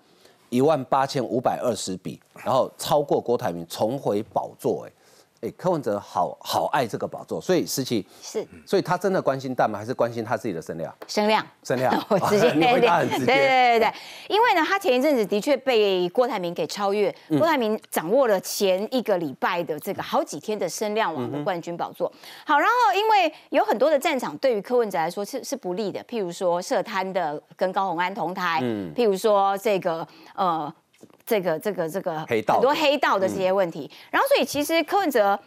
[0.50, 4.86] 一万八千五百二十笔，然后超过郭台铭，重回宝座。
[4.86, 4.92] 哎。
[5.42, 9.76] 哎，柯文哲好好爱这个宝座，所以思琪是，所以他真的关心蛋吗？
[9.76, 10.94] 还是关心他自己的声量？
[11.08, 13.92] 声量，声量， 我直接 对对对对对，
[14.28, 22.10] 因为呢，他前一阵子的确被郭台铭给超越，郭台铭掌握了前一个礼拜的这个好几天的声量王的冠军宝座。
[22.46, 30.72] 好，然后因为有很多的战场对于柯文哲来说是是不利的，譬如说涉贪的跟高鸿安同台，嗯，譬如说这个呃。
[31.32, 35.38] 这个这个这个很多黑道的这些问题，然后所以其实柯文哲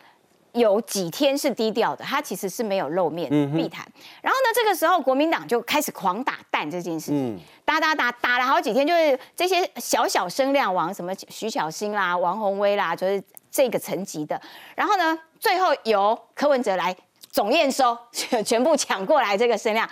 [0.53, 3.85] 有几天是低调的，他其实是没有露面避谈。
[4.19, 13.21] 然后呢，这个时候国民党就开始狂打蛋这件事情，打打打打了好几天，就是这些小小声量王，什么徐小新啦、王宏威啦，就是
[13.51, 14.41] 这个层级的。
[14.75, 16.95] 然后呢，最后由柯文哲来。
[17.31, 17.97] 总验收
[18.45, 19.85] 全部抢过来这个声量，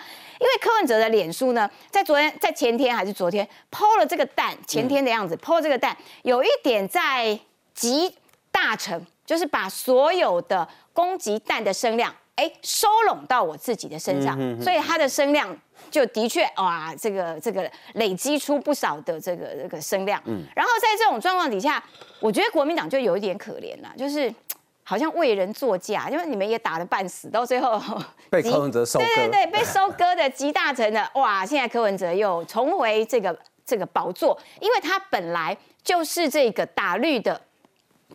[0.44, 7.38] 因为柯文哲的脸书呢，在昨天、在前天还是昨天剖了这个蛋，前天的样子抛这个蛋，有一点在
[7.72, 8.14] 集
[8.52, 15.56] 大成，就是把所有的攻击蛋的声量，哎，收拢到我自己的身上，所以他的声量
[15.90, 20.22] 就的确哇，这个这个累积出不少的这个这个声量。
[20.54, 21.82] 然后在这种状况底下，
[22.20, 24.30] 我觉得国民党就有一点可怜了，就是。
[24.86, 27.80] 好像为人作嫁，因为你们也打得半死，到最后
[28.30, 31.44] 被柯文哲收割， 对对对，被收割的集大成的， 哇！
[31.44, 37.40] 现在柯文哲又重回这个这个宝座，因为他本来就是这个打绿的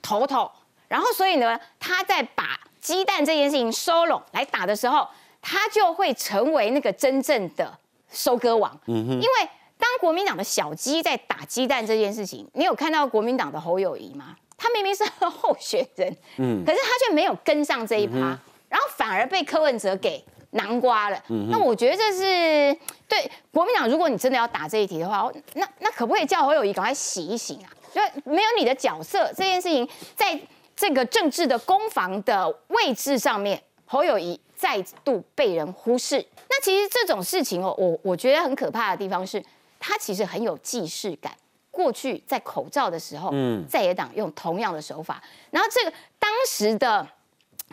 [0.02, 0.50] 头头，
[0.88, 5.08] 然后所以呢，他在把鸡蛋这件事情收拢来打的时候，
[5.42, 7.76] 他就会成为那个真正的
[8.12, 8.72] 收割王。
[8.86, 14.36] 嗯哼，因为当国民党的小鸡在打鸡蛋这件事情，你有看到国民党的侯友谊吗？
[14.60, 21.24] 他明明是候选人，嗯，可是他却没有跟上这一趴，然后反而被柯文哲给南瓜了。
[21.30, 27.72] 嗯那我觉得这是对国民党，如果你真的要打这一题的话，那那可不可以叫侯友谊赶快洗一洗啊？
[27.94, 30.40] 就没有你的角色这件事情，在
[30.76, 36.24] 这个政治的攻防的位置上面，侯友谊再度被人忽视。
[36.50, 39.44] 那其实这种事情哦，我我觉得很可怕的地方是，
[39.80, 41.34] 他其实很有既视感。
[41.80, 47.08] 过去在口罩的时候，嗯，在野党用同样的手法，然后这个当时的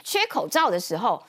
[0.04, 1.20] 缺口罩的时候，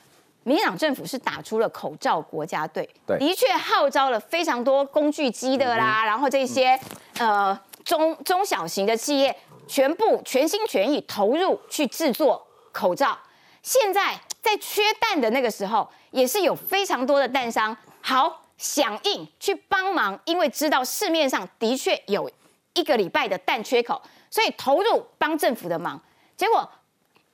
[0.44, 2.88] 民进党政府是打出了口罩国家队，
[3.18, 6.80] 的确号召了非常多工具机的啦，然后这些
[7.18, 9.36] 呃中中小型的企业
[9.68, 13.18] 全部全心全意投入去制作口罩。
[13.64, 22.30] 现在在缺蛋的那个时候，也是有非常多的蛋商好响应去帮忙，因为知道市面上的确有。
[22.78, 26.00] 一个礼拜的蛋缺口，所以投入帮政府的忙，
[26.36, 26.70] 结果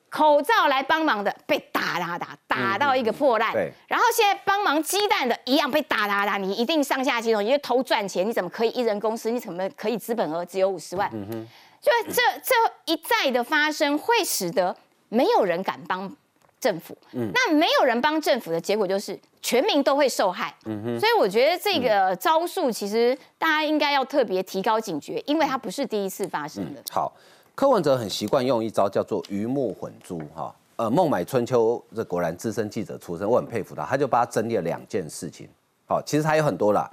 [0.10, 3.53] 口罩来帮忙的被打打打打到一个破烂，
[3.88, 9.32] 然后现在帮忙鸡蛋的一样被打打打，你一定上下其手，因为偷赚钱，你怎么可以一人公司？
[9.32, 11.10] 你怎么可以资本额只有五十万？
[11.12, 11.47] 嗯哼，
[11.82, 12.53] 就这这
[12.86, 14.75] 一再的发生，会使得
[15.10, 16.15] 没有人敢帮
[16.63, 16.97] 政府。
[17.12, 20.56] 嗯，那没有人帮政府的结果就是全民都会受害。
[20.65, 26.82] 嗯哼，所以我觉得这个招数其实大家应该要特别提高警觉，因为它不是第一次发生的。
[26.89, 27.12] 好，
[27.54, 30.56] 柯文哲很习惯用一招叫做鱼目混珠哈。
[30.78, 35.47] 呃，孟买春秋这果然资深记者出身，我很佩服他，他就把他整理了两件事情。
[35.86, 36.89] 好，其实还有很多啦。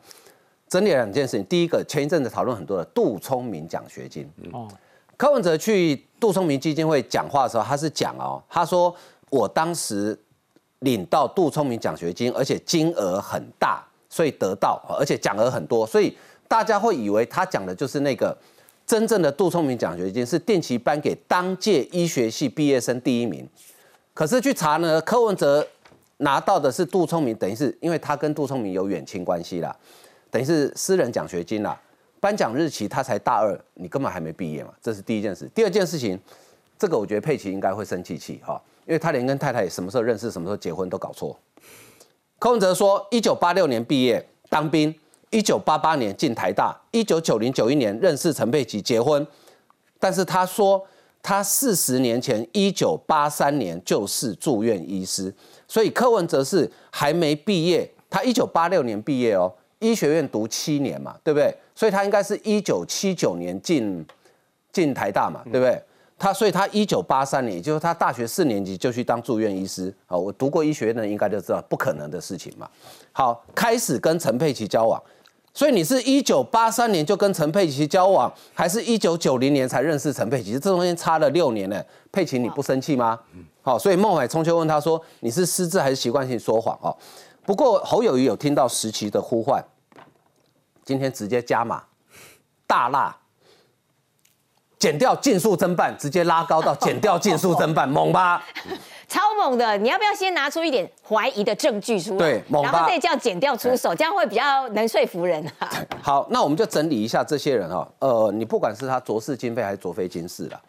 [0.69, 4.31] 整理了两件事情，第一个，前一阵子讨论很多的杜聪明奖学金。
[4.53, 4.69] 哦，
[5.17, 8.95] 柯文哲去杜聪明基金会讲话的时候，他是讲哦，他说
[9.31, 10.19] 我当时
[10.81, 16.17] 领到杜聪明奖学金，而且金额很大，所以得到，而且奖额很多，所以
[16.47, 18.37] 大家会以为他讲的就是那个
[18.87, 23.49] 真正的杜聪明奖学金是定期颁给当届医学系毕业生第一名。
[24.13, 25.67] 可是去查呢，柯文哲
[26.19, 29.75] 拿到的是杜聪明，等于是因为他跟杜聪明有远亲关系啦。
[30.31, 31.81] 等于是私人奖学金啦，
[32.19, 35.49] 颁奖日期他才大二，你根本还没毕业嘛，这是第一件事。
[35.55, 36.19] 第二件事情，
[36.79, 38.61] 这个我觉得佩奇应该会生气气哈，
[38.91, 41.39] 因为他连跟太太什么时候认识、什么时候结婚都搞错。
[42.41, 44.93] 柯文哲说，一九八六年毕业当兵，
[45.31, 49.25] 一九八八年进台大，一九九零九一年认识陈佩琪结婚，
[50.01, 50.85] 但是他说
[51.23, 55.33] 他四十年前一九八三年就是住院医师，
[55.69, 59.53] 所以柯文哲是还没毕业，他一九八六年毕业哦。
[59.79, 61.57] 医学院读七年嘛，对不对？
[61.77, 64.05] 所以他应该是一九七九年进
[64.73, 65.81] 进台大嘛，对不对？
[66.21, 69.93] 他所以他一九八三年，也就是他大学四年级就去当住院医师。
[70.05, 72.69] 好，我读过医学院的应该就知道不可能的事情嘛。
[73.11, 75.03] 好，开始跟陈佩琪交往，
[75.55, 80.53] 所以你是一九八三年就跟陈佩琪交往，还是一九九零年才认识陈佩琪？
[80.53, 81.83] 这中间差了六年呢。
[82.13, 83.19] 佩琪你不生气吗？
[83.63, 86.95] 好，所以孟海冲秋问他说：“你是失智还是习惯性说谎？”哦。
[87.47, 89.65] 不过侯友谊有听到时期的呼唤，
[90.85, 91.83] 今天直接加码，
[92.67, 93.17] 大辣，
[94.81, 98.43] 减掉竞速增办，直接拉高到减掉竞速增办， 猛吧？
[99.07, 99.77] 超猛的！
[99.77, 102.19] 你要不要先拿出一点怀疑的证据出来？
[102.19, 105.71] 对，猛然后再叫减掉出手，这样会比较能说服人啊。
[106.03, 110.61] 好，那我们就整理一下这些人哈，呃，你不管是他卓氏经费还是卓非金氏了，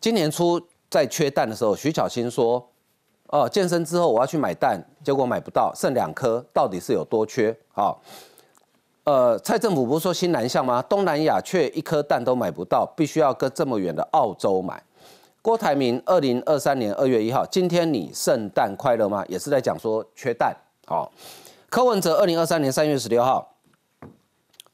[0.00, 2.66] 今年初在缺蛋的时候，徐巧芯说。
[3.30, 7.54] 哦，健身之后我要去买蛋，结果买不到，剩两颗，到底是有多缺？
[7.74, 8.00] 好，
[9.08, 10.82] 呃，蔡政府不是说新南向吗？
[10.82, 14.82] 东南亚却一颗蛋都买不到，必须要跟这么远的澳洲买。
[15.40, 19.24] 郭台铭二零二三年二月一号，今天你圣诞快乐吗？
[19.26, 20.54] 也是在讲说缺蛋。
[20.84, 21.10] 好，
[21.70, 23.50] 柯文哲二零二三年三月十六号，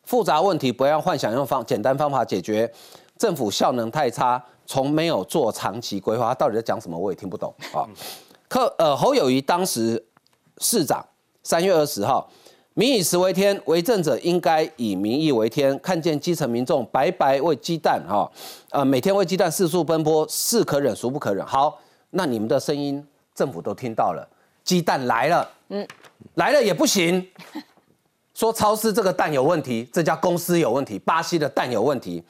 [0.03, 2.69] 复杂问题不要幻想用方简单方法解决，
[3.17, 6.99] 政府效能太差，从没有做长期规划，他到底在讲什么？
[6.99, 7.87] 我也听不懂啊。
[8.49, 10.05] 柯呃侯友谊当时
[10.59, 11.07] 市长
[11.45, 12.29] 三月二十号，
[12.77, 15.79] 民以食为天，为政者应该以民意为天。
[15.79, 18.29] 看见基层民众白白为鸡蛋哈，
[18.71, 21.47] 呃每天为鸡蛋四处奔波，是可忍孰不可忍。
[21.47, 21.79] 好，
[22.11, 24.29] 那你们的声音政府都听到了，
[24.65, 25.87] 鸡蛋来了，嗯，
[26.35, 27.25] 来了也不行，
[28.35, 32.21] 说超市这个蛋有问题，这家公司有问题，巴西的蛋有问题。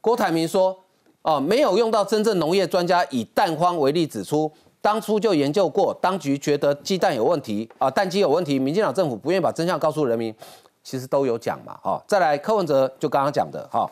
[0.00, 0.74] 郭台铭说，
[1.20, 4.50] 哦没有用到真正农业专家以蛋荒为例指出。
[4.86, 10.32] 当初就研究过，当局觉得鸡蛋有问题啊，蛋鸡有问题，民进党政府不愿意把真相告诉人民，
[10.84, 12.00] 其实都有讲嘛，哈。
[12.06, 13.90] 再来，柯文哲就刚刚讲的，哈。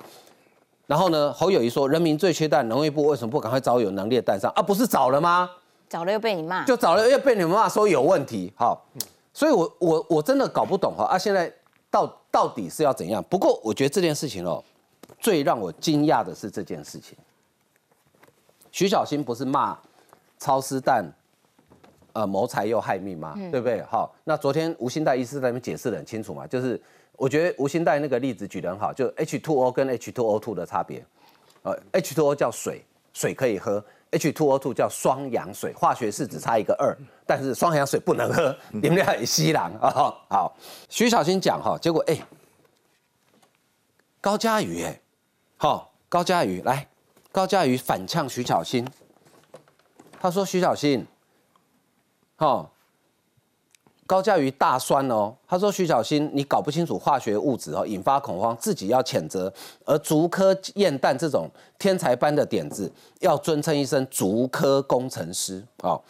[0.86, 4.62] 然后呢，侯友谊说，人民最缺蛋，农业部为什么不赶快找有能力的蛋商啊？
[4.62, 5.50] 不是找了吗？
[5.88, 8.78] 找了又被你骂，就找了又被你们骂说有问题，哈。
[9.32, 11.52] 所以我我我真的搞不懂哈啊，现在
[11.90, 13.20] 到到底是要怎样？
[13.28, 14.62] 不过我觉得这件事情哦，
[15.18, 17.18] 最让我惊讶的是这件事情，
[18.70, 19.76] 徐小新不是骂。
[20.44, 21.10] 超丝蛋，
[22.12, 23.82] 呃，谋财又害命嘛，对不对？
[23.84, 26.78] 好，那昨天吴兴代医师在那边解释的很清楚嘛，就是
[27.16, 31.02] 我觉得吴兴代那个例子举得很好，就 H2O 跟 H2O2 的差别，
[31.62, 36.94] 呃，H2O 叫水，水可以喝；H2O2 叫双氧水，化学式只差一个二，
[37.26, 39.90] 但是双氧水不能喝，你们俩也稀朗啊。
[40.28, 40.54] 好，
[40.90, 42.18] 徐小新讲哈，结果哎，
[44.20, 45.00] 高嘉瑜哎，
[45.56, 46.86] 好，高嘉瑜来，
[47.32, 48.86] 高嘉瑜反呛徐小新。
[50.24, 51.06] 他说：“徐小新，
[52.36, 52.66] 哈，
[54.06, 59.52] 高价于大酸哦。”他说：“徐小新，你搞不清楚化学物质哦，引发恐慌，自己要谴责。
[59.84, 61.46] 而竹科验蛋这种
[61.78, 66.02] 天才般的点子，要尊称一声竹科工程师哦。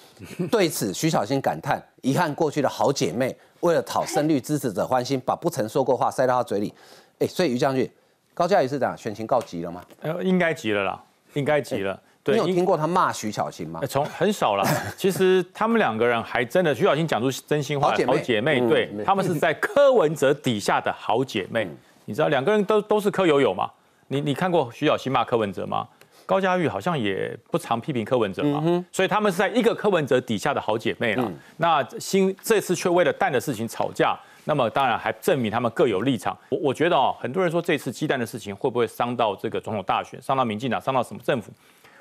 [0.48, 6.72] 对此，徐小新感叹：遗憾过去的好姐妹，为了讨声律支持者欢心，把不曾说过话塞到他嘴里。
[7.18, 7.90] 哎，所以于将军，
[8.32, 8.96] 高嘉瑜是样？
[8.96, 9.84] 选情告急了吗？
[10.02, 13.80] 呃，应该急了啦，应该急了。”你有听过他骂徐巧芯吗？
[13.88, 14.64] 从很少了。
[14.96, 21.68] 其实他们两个人还真的，徐巧芯讲出真心话，好姐妹，对他们是在柯文哲底下的好姐妹。
[22.06, 23.70] 你知道两个人都都是柯友友嘛？
[24.08, 25.86] 你你看过徐巧芯骂柯文哲吗？
[26.26, 31.30] 高嘉瑜好像也不常批评柯文哲嘛，所以他们是在一个柯文哲底下的好姐妹了。
[31.58, 36.34] 那新这次却为了蛋的事情吵架，那么当然还证明他们各有立场。
[36.48, 41.52] 我我觉得哦，很多人说这次鸡蛋的事情会不会伤到这个总统大选，伤到民进党，伤到什么政府？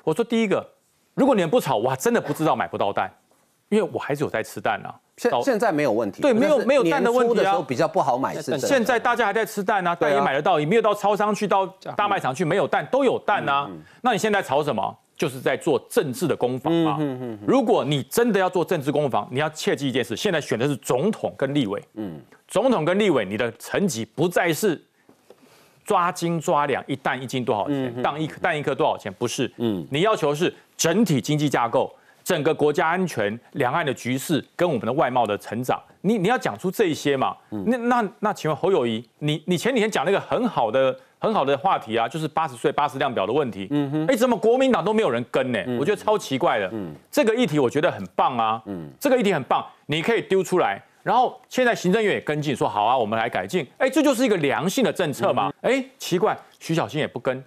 [0.04, 0.64] 我说第一个，
[1.14, 3.10] 如果你们不炒，我还真的不知道买不到蛋，
[3.70, 4.94] 因为我还是有在吃蛋啊。
[5.16, 7.64] 现现在没有问题，对，没有没有蛋的问题啊。
[7.66, 13.70] 比较不好买是现在大家还在吃蛋啊，蛋也买得到，也没有到超商去，到大卖场去没有蛋都有蛋啊。
[14.02, 14.96] 那你现在炒什么？
[15.16, 16.98] 就是在做政治的攻防嘛。
[17.46, 21.80] 如果你真的要做政治攻防，你要切记一件事：现在选的是总统跟立委。
[21.94, 24.84] 嗯，总统跟立委，你的层级不再是
[25.84, 29.12] 抓斤抓两，一担一斤多少钱，当一担一颗多少钱？
[29.18, 29.50] 不是。
[29.58, 31.94] 嗯，你要求是整体经济架构。
[32.24, 37.36] 整个国家安全、两岸的局势跟我们的外贸的成长，你你要讲出这些嘛？
[37.50, 43.68] 那那那，请问侯友谊，你你前几天讲那个很好的很好的话题啊，就是八十岁八十量表的问题。
[43.70, 45.62] 嗯哼，哎，怎么国民党都没有人跟呢？
[45.78, 46.66] 我觉得超奇怪的。
[46.72, 48.62] 嗯，这个议题我觉得很棒啊。
[48.64, 53.64] 嗯，这个议题很棒，你可以丢出来，然后现在行政院也跟进，说好啊，我们来改进。
[53.78, 55.52] 哎，这就是一个良性的政策嘛。
[55.60, 57.44] 哎，奇怪，徐小新也不跟，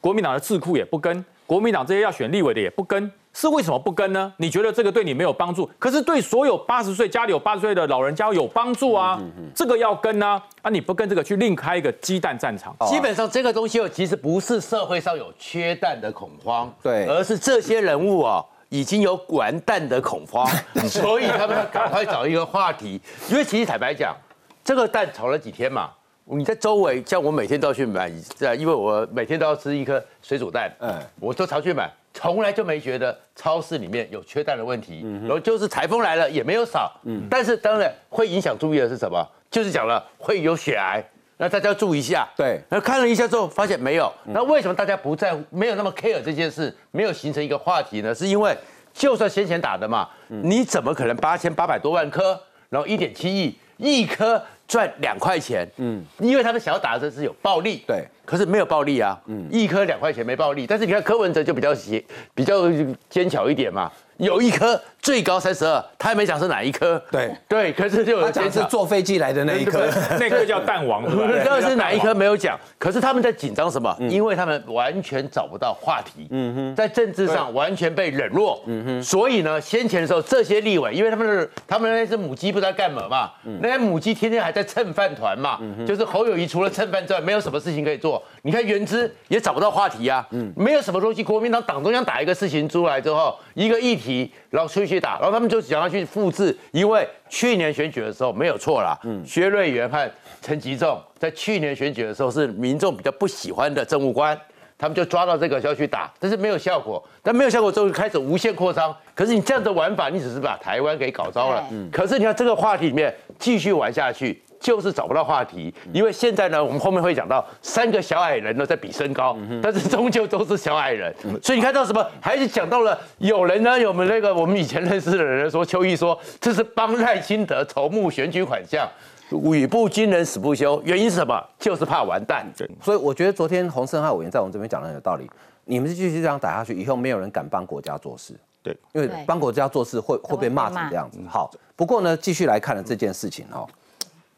[0.00, 3.12] 国民党的智库也不跟，国民党这些要选立委的也不跟。
[3.34, 4.30] 是为什么不跟呢？
[4.36, 9.18] 你觉得这个对你没有帮助，可是对所有八十岁家里有八十岁的老人家有帮助啊！
[9.54, 12.76] 这个要跟呢，啊你不跟这个去另开一个鸡蛋战场。
[12.86, 20.48] 基本上这个东西哦，其实不是社会上有缺蛋的恐慌，对，而是这些人物哦已经有完蛋的恐慌，
[20.88, 22.98] 所以他们要赶快找一个话题。
[23.28, 24.16] 因为其实坦白讲，
[24.64, 25.90] 这个蛋炒了几天嘛，
[26.24, 31.90] 你在周围，像我每天都要去买，在因为我每天都要吃一颗水煮蛋，嗯，我都常去买。
[32.14, 36.90] 从来就没觉得超市里面有缺蛋的问题，然后就是台风来了也没有少，
[37.28, 39.22] 但是当然会影响注意的是什么？
[39.50, 41.04] 就是讲了会有血癌，
[41.42, 42.24] 那大家要注意一下。
[42.36, 48.14] 对，那看了一下之后发现没有，那为什么大家不在乎没有那么 care 这件事，没有形成一个话题呢？
[48.14, 48.56] 是因为
[48.94, 54.40] 就算先前打的嘛，你怎么可能八千八百多万颗，然后一点七亿一颗
[54.72, 55.68] 赚两块钱？
[55.76, 57.84] 嗯，因为他们想要打的是有暴利。
[57.86, 58.06] 对。
[58.24, 62.02] 可是没有暴利啊，嗯，一颗两块钱没暴利，但是你看柯文哲就比较邪，
[62.34, 62.70] 比较
[63.10, 69.88] 坚巧一点嘛，有一颗最高三十二，他还没讲是哪一颗，对对，可是就有讲是坐飞机来的那一颗，
[70.20, 73.94] 那颗叫蛋王，那是哪一颗没有讲，可是他们在紧张什么？
[74.08, 88.22] 因为他们完全找不到话题，嗯哼，在政治上完全被冷落，嗯哼，所以呢，先前的时候这些立委，因为他们是他们那只母鸡不知道干嘛嘛，那些母鸡天天还在蹭饭团嘛，就是侯友谊除了蹭饭之外，没有什么事情可以做。
[88.42, 91.22] 你看原之也找不到话题啊，嗯，没有什么东西。
[91.22, 104.38] 国民党党中央打一个事情出来之后，一个议题，然后出去打，然后他们就想要去复制，因为去年选举的时候没有错啦，嗯，薛瑞元和陈吉仲在去年选举的时候是民众比较不喜欢的政务官，
[104.76, 108.94] 他们就抓到这个就要去打，但是没有效果，但没有效果之后开始无限扩张。
[109.14, 114.42] 可是你这样的玩法，你只是把台湾给搞糟了，嗯，可是你看这个话题里面继续玩下去。
[114.62, 128.88] 就是找不到话题，因为现在呢，我们后面会讲到三个小矮人呢在比身高，但是终究都是小矮人，所以你看到什么，还是讲到了有人呢，有们那个我们以前认识的人说，邱毅说这是帮赖清德筹募选举款项，
[129.30, 131.44] 语不惊人死不休，原因是什么？
[131.58, 132.46] 就是怕完蛋。
[132.80, 135.28] 所以我觉得昨天洪胜汉委员在我们这边讲的很有道理，
[135.64, 138.32] 你们继续这样打下去，以后没有人敢帮国家做事。
[138.62, 141.18] 对，因为帮国家做事会会被骂成这样子。
[141.28, 143.68] 好，不过呢，继续来看了这件事情哦。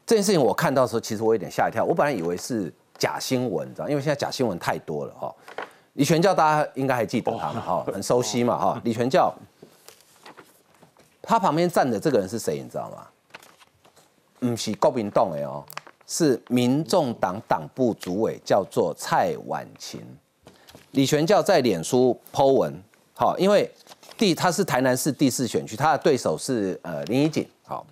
[0.07, 1.83] 这件事情我看到的时候，其实我有点吓一跳。
[1.83, 5.35] 我本来以为是假新闻，你知道，因为现在假新闻太多了哈。
[5.95, 8.81] 李全教大家应该还记得他嘛哈，很熟悉嘛哈。
[8.85, 9.33] 李全教，
[11.23, 12.61] 他旁边站的这个人是谁？
[12.63, 13.07] 你知道吗？
[14.41, 15.65] 不是国民党的哦，
[16.07, 20.03] 是民众党党部主委，叫做蔡婉琴。
[20.91, 22.75] 李全教在脸书 Po 文，
[23.15, 23.73] 好，因为
[24.19, 27.87] 第他是台南市第四选区，他的对手是呃林怡景，好，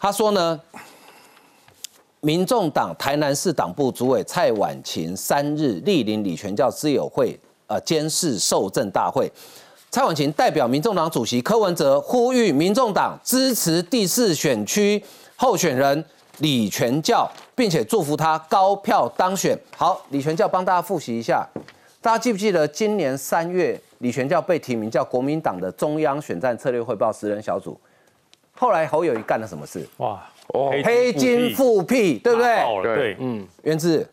[0.00, 0.60] 他说呢。
[2.20, 9.30] 民众党台南市党部主委蔡婉琴三日莅临李全教之友会，呃，监视受赠大会。
[9.90, 15.02] 蔡婉琴代表民众党主席柯文哲呼吁民众党支持第四选区
[15.36, 16.04] 候选人
[16.38, 19.58] 李全教，并且祝福他高票当选。
[19.76, 21.46] 好，李全教帮大家复习一下，
[22.02, 27.78] 大家记不记得今年三月李全教被提名叫国民党的中央选战策略汇报十人小组，
[28.56, 29.88] 后来侯友谊干了什么事？
[29.98, 30.20] 哇！
[30.84, 32.82] 黑金复辟，对不对？
[32.82, 34.08] 对，嗯，源自，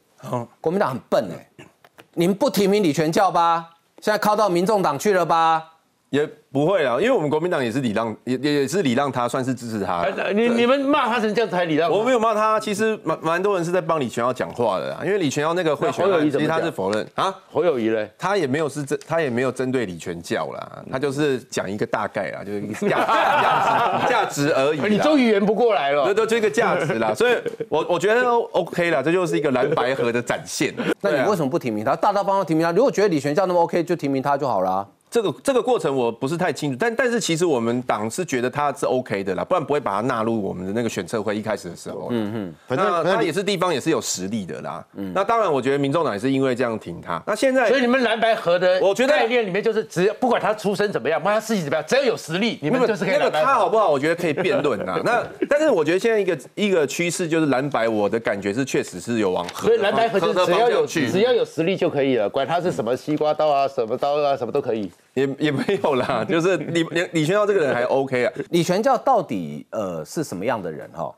[0.62, 1.66] 国民党很笨哎，
[2.14, 3.70] 你们不提名李全教吧？
[4.02, 5.72] 现在靠到民众党去了吧？
[6.10, 10.08] 也不会啊，因为我们国民党也是礼让，也也也是礼让他，算是支持他。
[10.34, 11.92] 你你们骂他成这样才礼让？
[11.92, 17.36] 我没有骂他，其实蛮蛮多人是在帮李全耀讲话的啦，因为李全耀那个贿选，其实他是否认啊。
[17.52, 24.80] 侯友谊嘞，他也没有是针，他也没有针对李全教啦，他就是讲一个大概啦，就是一个价 价值价值而已。
[24.88, 27.14] 你终于圆不过来了，对对，就一个价值啦。
[27.14, 27.36] 所以
[27.68, 30.74] 我我觉得 OK 啦，这就是一个蓝白河的展现。
[31.02, 31.98] 那你为什么不提名他？
[31.98, 32.72] 大大方方提名他？
[32.72, 34.88] 如果觉得李全教那么 OK，就提名他就好了。
[35.16, 42.10] 这个这个过程我不是太清楚，但但是其实我们党是觉得他是 OK 的啦，不然不会把他纳入我们的那个选测会一开始的时候。
[42.12, 44.86] 嗯嗯，反正他也是地方也是有实力的啦。
[44.96, 47.24] 嗯，那当然我觉得民众党也是因为这样挺他。
[47.26, 53.14] 那现在，所以你们蓝白合的，我觉得概念里面就是只要不管他出身怎么样，不管他事情怎么样，只要有实力，你们就是可以。
[53.18, 53.90] 那个他好不好？
[53.90, 55.00] 我觉得可以辩论啊。
[55.06, 64.92] 那但是我觉得现在一个一个趋势就是蓝白，我的感觉是确实是有往合所以蓝白合就是只要有只要有实力就可以了，管他是什么西瓜刀啊，什么刀啊，什么都可以。
[65.14, 68.34] 也也没有啦，就是李李李全教这个人还 OK 啊。
[68.50, 71.14] 李全教到底呃是什么样的人哈？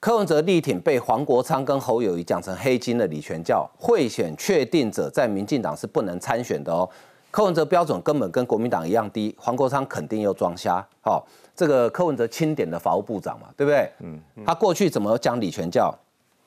[0.00, 6.88] 柯文哲力挺被黄国昌跟侯友谊讲成黑金的李全教，贿选确定者在民进党是不能参选的哦。
[7.30, 10.84] 柯文哲标准根本跟国民党一样低，黄国昌肯定又装瞎。
[11.02, 11.24] 好，
[11.54, 13.88] 这个柯文哲钦点的法务部长嘛，对不对？
[14.00, 14.18] 嗯。
[14.44, 15.94] 他过去怎么讲李全教？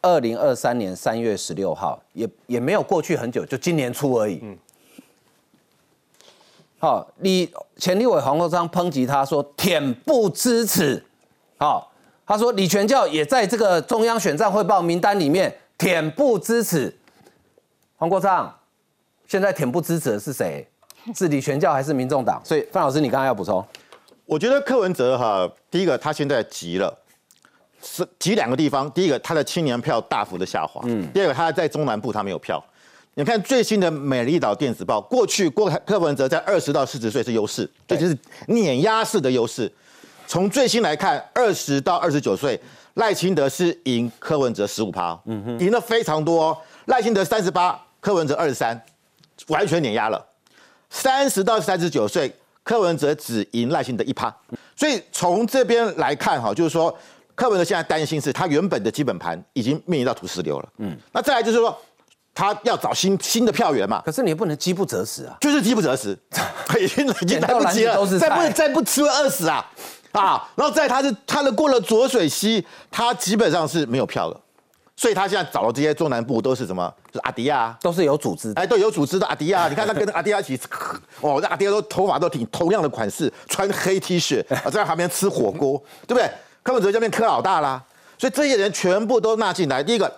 [0.01, 4.39] 二零二三年三月十六号，也也没有过去很久，就今年初而已。
[4.41, 4.57] 嗯。
[6.83, 11.01] 好，李前立委黄国昌抨击他说恬不知耻。
[11.57, 11.89] 好，
[12.27, 16.93] 他说李全教也在这个中央选战汇报名单里面，恬不知耻。
[17.95, 18.53] 黄国昌，
[19.25, 20.67] 现在恬不知耻的是谁？
[21.15, 22.41] 是李全教还是民众党？
[22.43, 23.65] 所以范老师，你刚刚要补充？
[24.25, 26.93] 我觉得柯文哲哈，第一个他现在急了，
[27.81, 28.91] 是急两个地方。
[28.91, 30.81] 第一个，他的青年票大幅的下滑。
[30.83, 31.09] 嗯。
[31.13, 32.61] 第二个，他在中南部他没有票。
[33.15, 39.71] 你看最新的《美丽岛电子报》，过去郭柯文哲在二十到四十岁是优势，这就是碾压式的优势。
[40.25, 42.59] 从最新来看，二十到二十九岁，
[42.95, 46.59] 赖清德是赢柯文哲十五趴，嗯哼，赢了非常多。
[46.85, 48.81] 赖清德三十八，柯文哲二十三，
[49.47, 50.19] 完全碾压了。
[50.89, 52.33] 三十到三十九岁，
[52.63, 54.35] 柯文哲只赢赖清德一趴。
[54.75, 56.97] 所以从这边来看，哈，就是说
[57.35, 60.69] 柯文哲现在担心是他原本的基本盘已经面临到土石流了。
[60.79, 61.77] 嗯，那再来就是说。
[62.35, 64.01] 他要找新新的票源嘛？
[64.05, 65.37] 可是你不能饥不择食啊！
[65.39, 66.17] 就是饥不择食，
[66.79, 69.63] 已经已经来不及了，再不再不吃会饿死啊！
[70.13, 70.49] 啊！
[70.55, 74.39] 然后在他是他的过了浊水溪，他基本上是没有票了，
[74.95, 76.91] 所以他现在找的这些中南部都是什么？
[77.11, 79.67] 就是阿迪亚，都是有组织，哎，都有组织的阿迪亚。
[79.67, 80.59] 你看他跟阿迪亚一起，
[81.21, 85.77] 哦，那阿迪亚都头发都挺同样的款式，穿黑 T 恤，在旁边吃火锅，
[86.07, 86.27] 对不对？
[86.63, 87.83] 柯文哲这边柯老大啦，
[88.17, 89.83] 所以这些人全部都纳进来。
[89.83, 90.11] 第一个。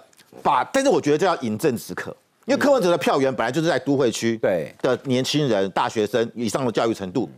[0.43, 2.15] 把，但是我觉得这要饮鸩止渴，
[2.45, 4.73] 因为柯文哲的票源本来就是在都会区对。
[4.81, 7.29] 的年轻人、大学生以上的教育程度，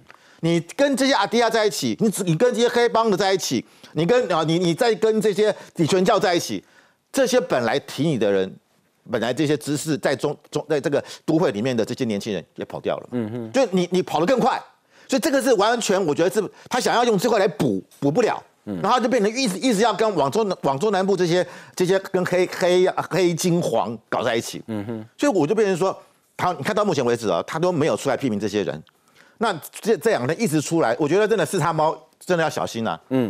[0.42, 6.64] 你跟这些阿迪亚在一起，你你跟这些黑帮的在一起，你跟啊你你再跟这些李全教在一起，
[7.12, 8.54] 这些本来提你的人，
[9.10, 14.62] 本来这些知识在中中在这个都会里面的这些年轻人也跑掉了，嗯哼，就你你跑得更快，
[15.08, 18.44] 所以这个是完全我觉得是他想要用这块来补补不了。
[18.82, 25.98] 然后就变成一直一直要跟往中往中南部这些这些跟黑黑黑金黄搞在一起，嗯哼，所以我就变成说，
[26.36, 28.84] 他你看到目前为止啊，他都没有出来批评这些人，
[29.38, 33.30] 那这这两天一直出来，我觉得真的是他猫真的要小心了，嗯，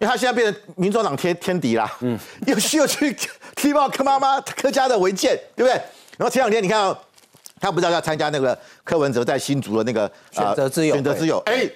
[0.00, 3.16] 为他现在变成民主党天天敌啦，嗯，又需要去
[3.54, 5.74] 踢爆柯妈妈柯家的违建，对不对？
[6.18, 6.92] 然后前两天你看，
[7.60, 11.70] 他不知道要参加那个柯文哲在新竹的那个选择之友，选择之友，哎。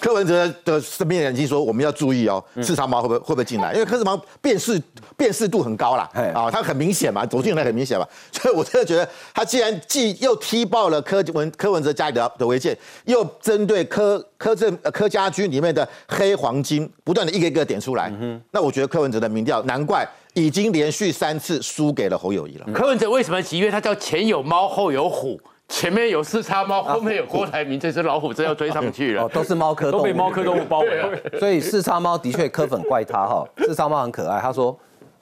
[0.00, 3.72] 柯文哲的身边人已经说，我们要注意哦，四长毛会不会会不会进来？
[3.74, 4.80] 因为柯志毛辨识
[5.16, 18.10] 辨识度很高啦，啊，他很明显嘛，走进来很明显嘛， 所以我真的觉得，他既然既又踢爆了柯文柯文哲家里的的违建，又针对柯柯政柯家军里面的黑黄金，不断的一个一个点出来，
[18.50, 22.66] 那我觉得柯文哲的民调，难怪已经连续三次输给了侯友谊了。
[22.72, 23.58] 柯文哲为什么急？
[23.58, 25.38] 因为他叫前有猫后有虎。
[25.70, 29.22] 前面有四叉猫，后面有郭台铭，这只老虎真要追上去了。
[29.22, 31.08] 哦，都是猫科动物，都被猫科动物包围了。
[31.38, 34.40] 所以四叉猫的确柯粉怪他哈， 四叉猫很可爱。
[34.40, 34.76] 他说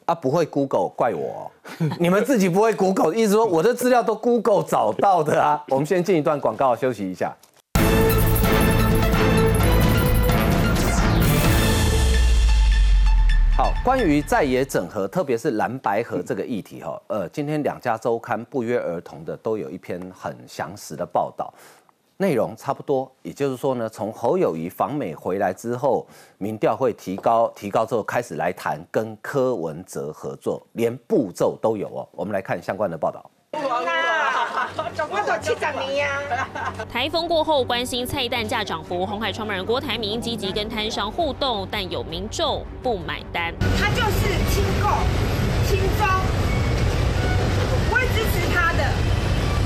[0.07, 1.51] 啊，不会 Google 怪我，
[2.01, 5.63] 你们自己不会 Google，意思说我的资料都 Google 找到的啊。
[5.69, 7.37] 我们先进一段广告，休息一下。
[13.59, 21.53] 好，关于在野整合，特别是蓝白合这个议题，哈，呃，今天两家周刊不约而同的都有一篇很详实的报道，
[22.19, 26.07] 内容差不多，也就是说呢，从侯友谊访美回来之后，
[26.39, 32.09] 民调会提高，提高之后开始来谈跟柯文哲合作，连步骤都有哦。
[32.13, 33.29] 我们来看相关的报道。
[35.11, 36.21] 我都七十年呀。
[36.93, 43.55] 台风过后，关心菜蛋价涨幅，红海创办人郭台铭积极跟摊商互动，但有民众不买单。
[43.81, 44.89] 他就是清购、
[45.67, 46.21] 清装，
[47.21, 48.85] 我不会支持他的。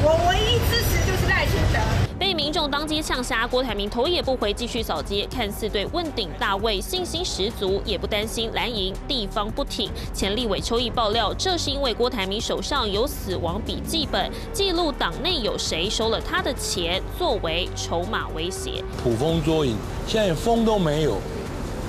[0.05, 2.02] 我唯一支持就是赖清德。
[2.23, 9.91] 被民众当街呛瞎，郭台铭头也不回，继续扫街，看似对问鼎大位信心十足，也不担心蓝营地方不挺。
[10.15, 18.85] 前立委邱毅爆料，这是因为郭台铭手上有死亡笔记本，记录党内有谁收了他的钱，作为筹码威胁。
[19.03, 21.19] 捕风捉影，现在风都没有，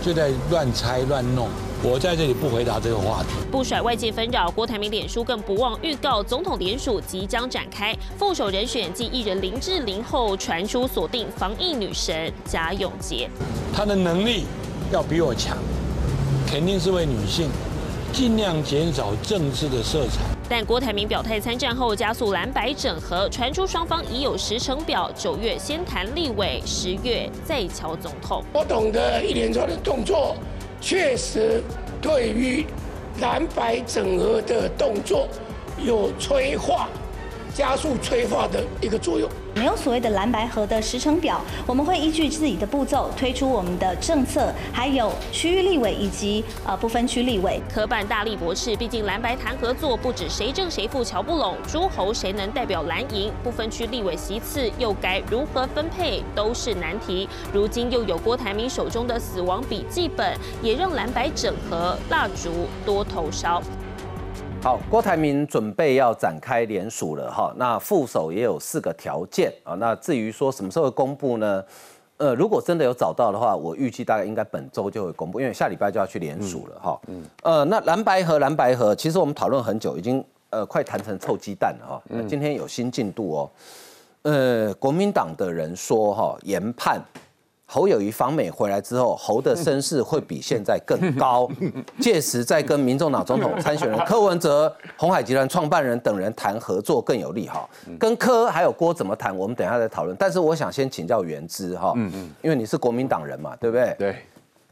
[0.03, 1.47] 就在乱猜乱弄。
[1.85, 3.29] 我在这里不回答这个话题。
[3.51, 13.29] 不甩外界纷扰，郭台铭脸书更不忘预告总统联署即将展开，副手人选继艺人林志玲后，传出锁定防疫女神贾永杰。
[13.75, 14.45] 她的能力
[14.93, 15.57] 要比我强，
[16.47, 17.49] 肯定是位女性，
[18.13, 20.21] 尽量减少政治的色彩。
[20.47, 28.41] 但郭台铭表态参战后，加速蓝白整合，传出双方已有时程表，九月先谈立委，十月再敲总统。
[28.53, 30.37] 我懂得一连串的动作。
[30.85, 31.63] 确实，
[32.01, 32.65] 对于
[33.21, 35.29] 蓝白整合的动作
[35.81, 36.89] 有催化、
[37.55, 39.29] 加速催化的一个作用。
[39.55, 47.61] 没有所谓的蓝白合的时程表，我们会依据自己的步骤推出我们的政策，还有区域立委以及呃不分区立委。
[47.71, 53.31] 科办大力博士，毕竟蓝白谈合作不止谁正谁负瞧不拢，诸侯谁能代表蓝营？
[53.43, 57.29] 不分区立委席次又该如何分配，都是难题。
[57.53, 63.61] 如今又有郭台铭手中的死亡笔记本，也让蓝白整合蜡烛多头烧。
[64.63, 69.73] 好，郭台铭准备要展开联署了哈，那副手也有四个条件啊。
[69.73, 71.61] 那至于说什么时候公布呢？
[72.15, 76.97] 呃，如果真的有找到的话，我预计大概应该本周就会公布，因为下礼拜就要去联署了哈。
[77.07, 77.21] 嗯。
[77.43, 82.01] 呃，那蓝白河蓝白河，其实我们讨论很久，已经呃快谈成臭鸡蛋了哈。
[82.07, 83.51] 那今天有新进度哦。
[84.21, 87.03] 呃，国民党的人说哈，研判。
[87.73, 91.49] 侯友谊访美回来之后，侯的声势会比现在更高。
[91.99, 97.67] 届时再跟民众党总统参选人柯文哲、红海集团创办人等人谈合作更有利哈。
[97.97, 100.15] 跟柯还有郭怎么谈，我们等下再讨论。
[100.19, 103.95] 但是我想先请教原之哈，嗯嗯，因为你是国民党人嘛，对不对？
[103.97, 104.15] 对。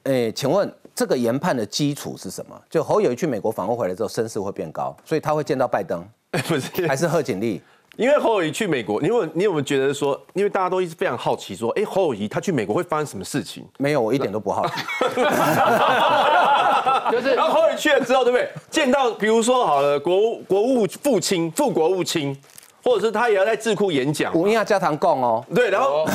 [0.03, 2.55] 哎，请问这个研判的基础是什么？
[2.69, 6.07] 就侯友谊去美国访问回来之后，声势会变高，所以他会见到拜登，
[6.47, 6.87] 不是？
[6.87, 7.59] 还是贺锦丽？
[7.97, 13.65] 因为侯友谊去美国，你有你有没有觉得说，因为大家都一直非常好奇说，哎，侯友谊他去美国会发生什么事情？
[13.77, 14.73] 没有，我一点都不好奇。
[17.11, 18.49] 就是，然 后侯友谊去了之后，对不对？
[18.69, 22.35] 见到比如说好了，国务国务副卿、副国务卿。
[22.83, 25.43] 或者是他也要在智库演讲，我们要加堂供哦。
[25.53, 26.05] 对，然后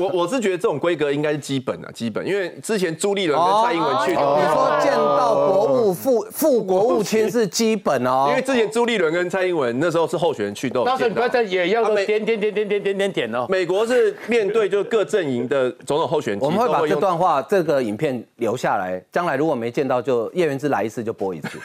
[0.00, 10.96] 我 我是觉得这种规格应该是基本啊，基本，因为之前朱立伦跟蔡英文去，你说见到国务副副国务卿是基本哦，因为之前朱立伦跟蔡英文那时候是候选人去都，到。
[10.96, 13.46] 时你不要再也要点点点点点点点点哦。
[13.48, 21.58] 美国是面对就各阵营的总统候选人，我们会把这段话这个影片留下来，将来如果没见到就叶元之来一次就播一次，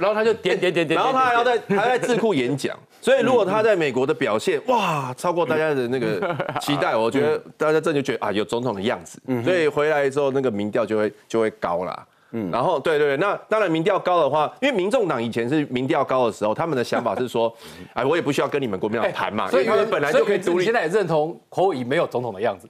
[0.00, 4.16] 然后他就点点点点，然后他还要在还在智库演讲，所以如果他在美国的。
[4.16, 12.06] 表现哇，超过大家的那个 期待，我觉得大家这就觉得啊，有总统的样子，所以回来之后那个民调就会就会高啦。
[12.30, 17.54] 嗯，然后对对，那当然民调高的话，因为民众党以前是民调高的时候，他们的想法是说，
[17.92, 20.64] 哎，我也不需要跟你们国民党谈嘛，所以他们本来就可以独立。
[20.64, 22.66] 现在也认同侯友没有总统的样子。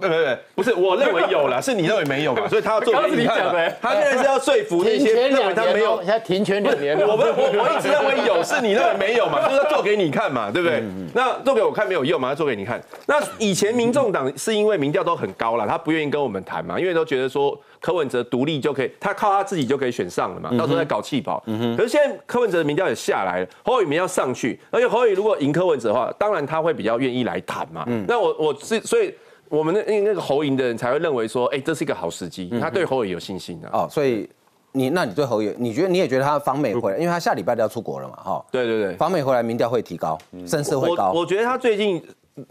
[0.00, 2.46] 对对对，不是，我认为有了，是你认为没有嘛？
[2.50, 3.76] 所以他要做给你看。
[3.80, 6.98] 他现在是要说服那些认为他没有，现在停权两年。
[7.06, 9.46] 我们我我一直认为有，是你认为没有嘛？
[9.48, 10.82] 就是做给你看嘛，对不对？
[11.14, 12.30] 那做给我看没有用嘛？
[12.30, 12.82] 要做给你看。
[13.06, 21.40] 那以前民众党是因为民调都很高了，他不愿意跟我们谈嘛，因为都觉得说柯文哲独立就可以，他靠他自己就可以选上了嘛，到时候再搞气保。
[21.76, 27.84] 可是现在柯文哲的民调也下来了，侯友民要上去，而且侯友如果赢柯文哲的话，当然他会比较愿意来谈嘛。
[28.08, 29.14] 那我我是所以。
[29.52, 33.68] 我们那那那个侯莹的人才会认为说，哎，这是一个好时机，他对侯友有信心的。
[33.68, 34.26] 哦，所以
[34.72, 38.44] 你那你对侯友，你觉得你也觉得他访美回来，因为他下礼拜就要出国了嘛，哈。
[38.50, 41.12] 对对对，访美回来民调会提高，声势会高。
[41.12, 42.02] 我觉得他最近。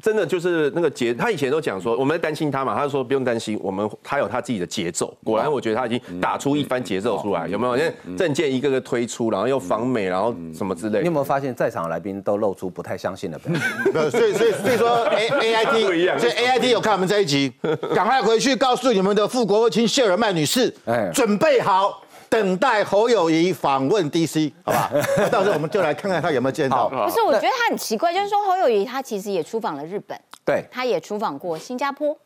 [0.02, 5.12] 真的就是那个节，他以前都讲说我们在担心他嘛，他就说不用担心，我们他有他自己的节奏。
[5.24, 7.76] 果然，我觉得他已经打出一番节奏出来，有没有？
[7.76, 11.00] 因为证件一个个推出，然后又访美，然后什么之类。
[11.00, 14.12] 你有没有发现，在场的来宾都露出不太相信的表情？
[14.12, 16.20] 所以，所以，所以说，A A I T 不一样。
[16.20, 17.52] 所以 A I T 有看我们这一集，
[17.96, 22.04] 赶快回去告诉你们的副国务卿谢尔曼女士，哎，准备好。
[22.32, 24.90] 等待侯友谊访问 DC，好吧？
[25.30, 26.88] 到时候我们就来看看他有没有见到。
[26.88, 32.18] 不是，我觉得他很奇怪，就是说侯友谊他其实也出访了日本，对，他也出访过新加坡，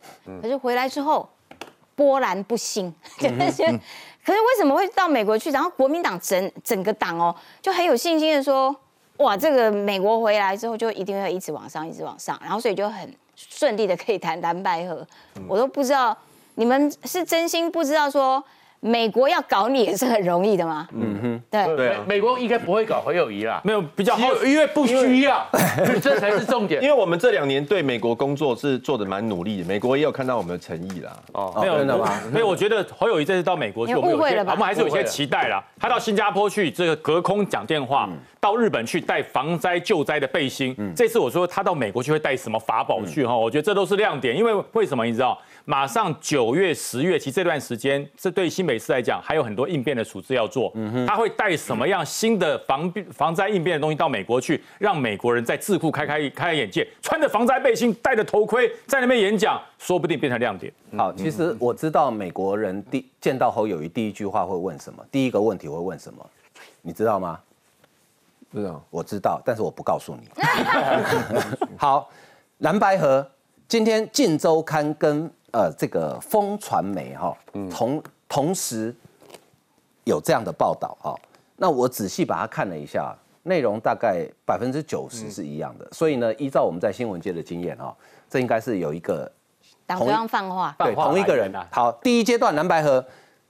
[0.43, 1.27] 可是回来之后
[1.95, 2.93] 波澜不兴。
[3.17, 3.27] 可
[4.31, 5.49] 是为什么会到美国去？
[5.49, 8.75] 然后国民党整整个党哦，就很有信心的说，
[9.17, 15.03] 哇，这个美国回来之后就一定会一直往上，一直往上，然后所以就很顺利的可以谈蓝白河。
[15.47, 16.15] 我都不知道
[16.53, 18.43] 你们是真心不知道说。
[18.85, 25.43] 美国要搞你也是很容易的嘛，嗯哼，对对，美国应该不会搞侯友谊啦，没有比较好，因为不需要，
[25.99, 26.83] 这才是重点。
[26.83, 31.11] 因为我们这两年对美国工作是做的蛮努力的，美国也有看到我们的诚意啦。
[31.33, 32.21] 哦，没有真的吗？
[32.31, 35.63] 没有，我觉得侯友谊这次到美国去，我们有些，我们还是有些期待啦。
[35.79, 38.07] 他到新加坡去，这个隔空讲电话；
[38.39, 40.75] 到日本去带防灾救灾的背心。
[40.95, 43.35] 这次我说他到美国去会带什么法宝去哈？
[43.35, 45.35] 我觉得这都是亮点，因为为什么你知道？
[45.67, 50.71] 马上九月、十月，其实这段时间，这对新北市来讲还有很多应变的处置要做。
[50.75, 60.71] 嗯哼，他会带什么样新的防防灾应变的东西到美国去，让美国人在智库开开开开眼界，穿着防灾背心，戴着头盔在那边演讲，说不定变成亮点。
[60.95, 66.23] 好，其实我知道美国人第见到侯友谊第一句话会问什么，第一个问题会问什么，
[66.83, 67.39] 你知道吗？
[68.53, 70.29] 知道，我知道，但是我不告诉你。
[71.75, 72.07] 好，
[72.59, 73.27] 蓝白河
[73.67, 75.27] 今天《晋周刊》跟。
[75.55, 77.33] 呃，这个风传媒哈，
[77.71, 78.93] 同同时
[80.03, 81.15] 有这样的报道哈，
[81.55, 87.95] 那我仔细把它看了一下，内容大概百分之九十是一样的，所以呢，依照我们在新闻界的经验哈，
[88.29, 89.31] 这应该是有一个
[89.85, 91.65] 党中央放话，对，同一个人啊。
[91.71, 93.05] 好，第一阶段蓝白河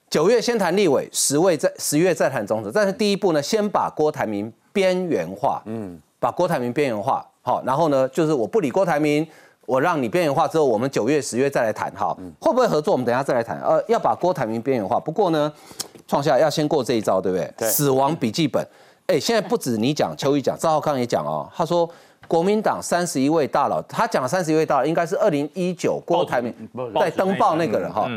[0.07, 9.27] 九月先谈立委，十位在十月再谈总统，但是第一步呢，先把郭台铭边缘化，嗯，把郭台铭边缘化，好，然后呢，就是我不理郭台铭。
[9.65, 12.91] 我让你边缘化之后，我们九月、十月再来谈，哈，会不会合作？
[12.91, 13.59] 我们等下再来谈。
[13.61, 15.51] 呃，要把郭台铭边缘化，不过呢，
[16.07, 17.51] 创下要先过这一招，对不对？
[17.57, 17.67] 对。
[17.69, 18.65] 死亡笔记本，
[19.07, 21.49] 哎，现在不止你讲，邱毅讲，赵浩康也讲哦。
[21.55, 21.89] 他说，
[22.27, 26.53] 国民党三十一位大佬，他讲三十一位大佬，应该是二零一九郭台铭
[26.99, 28.09] 在登报那个人哈。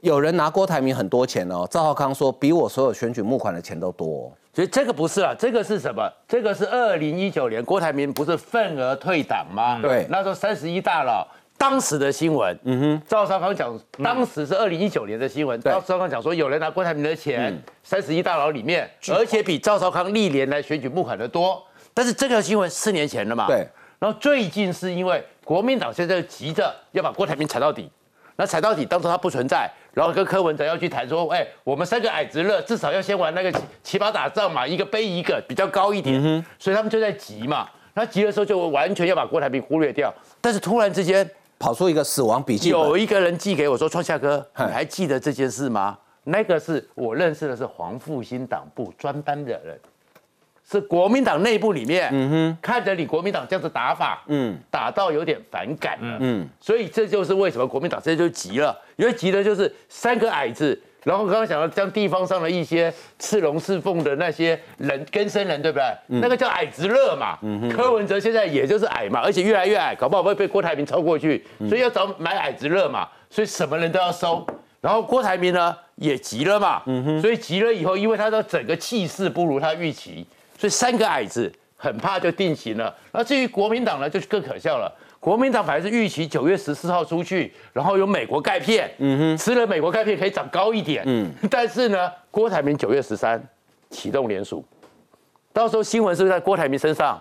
[0.00, 1.66] 有人拿郭台铭很多钱哦。
[1.70, 4.32] 赵浩康说，比我所有选举募款的钱都多。
[4.54, 6.08] 所以这个不是啊，这个是什么？
[6.26, 9.80] 这个是二零一九年郭台铭不是份额退党吗？
[9.80, 11.26] 对，那时候三十一大佬
[11.56, 21.60] 当时的新闻，嗯哼，赵少康讲，当时是二零一九年的新闻，赵少康讲说有人拿郭台铭的钱，三十一大佬里面，而且比赵少康历年来选举募款的多。
[21.92, 23.46] 但是这条新闻四年前了嘛？
[23.48, 23.66] 对。
[23.98, 27.90] 然后最近是因为国民党现在急着要把郭台铭踩到底。
[28.36, 29.68] 那踩到底，当初他不存在，
[29.98, 36.22] 然后跟柯文哲要去谈说，哎，我们三个矮子乐，至少要先玩那个骑马打仗嘛，一个背一个比较高一点，
[36.56, 37.68] 所以他们就在急嘛。
[37.94, 41.28] 那急的时候就完全要把郭台铭忽略掉，但是突然之间
[41.58, 45.98] 跑出一个死亡笔记，有一个人寄给我说，创夏哥，你还记得这件事吗？
[46.22, 49.76] 那个是我认识的是黄复兴党部专班的人。
[50.70, 66.20] 是国民党内部里面，嗯哼，看着你国民党这样子打法，嗯，打到有点反感了，嗯，所以这就是为什么国民党现在就急了，因为急的就是三个矮子，然后刚刚讲到将地方上的一些赤龙刺凤的那些人根生人，对不对？
[66.20, 67.38] 那个叫矮子热嘛，
[67.74, 74.46] 柯文哲现在也就是矮嘛，而且越来越矮，搞不好会被郭台铭超过去，所以要找买矮子热嘛，所以什么人都要收，
[74.82, 80.26] 然后郭台铭呢也急了嘛，嗯哼，所以急了以后，因为他的整个气势不如他预期。
[80.58, 82.94] 所以三个矮子很怕就定型了。
[83.12, 84.92] 那至于国民党呢，就更可笑了。
[85.20, 91.28] 国民党本来是预期九月十四号出去，然后有美国钙片，嗯哼，吃了美国钙片可以长高一点，嗯。
[91.50, 93.42] 但是呢，郭台铭九月十三
[93.90, 94.64] 启动联署，
[95.52, 97.20] 到时候新闻是不是在郭台铭身上，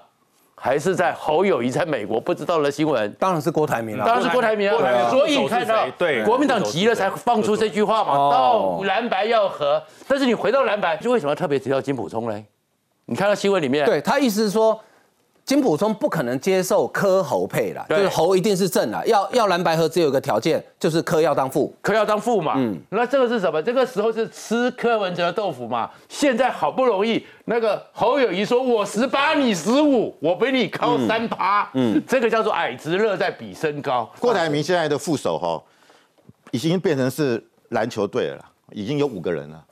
[0.54, 3.12] 还是在侯友谊在美国不知道的新闻？
[3.14, 5.10] 当然是郭台铭了，当然是郭台铭啊。
[5.10, 9.82] 所以你看到，对，国民党急了才放出这句话嘛，到蓝白要和。
[10.08, 12.46] 但是你回到蓝白，就为什么特别提到金普聪嘞？
[13.08, 14.78] 你看到新闻里面，对他意思是说，
[15.46, 22.56] 金普聪不可能接受柯侯配了，就是侯一定是正的，要要蓝白合只有一个条件，就是柯要当副，柯要当副嘛。
[22.58, 23.64] 嗯，那这个是什么？
[23.64, 25.90] 这个时候是吃柯文哲豆腐嘛？
[26.10, 34.12] 现在好不容易那个侯友谊说，我十八你十五，我比你高三趴，嗯，这个叫做矮子乐在比身高。
[34.20, 35.64] 郭台铭现在的副手哈，
[36.52, 39.64] 已经变成是篮球队了，已经有五个人了。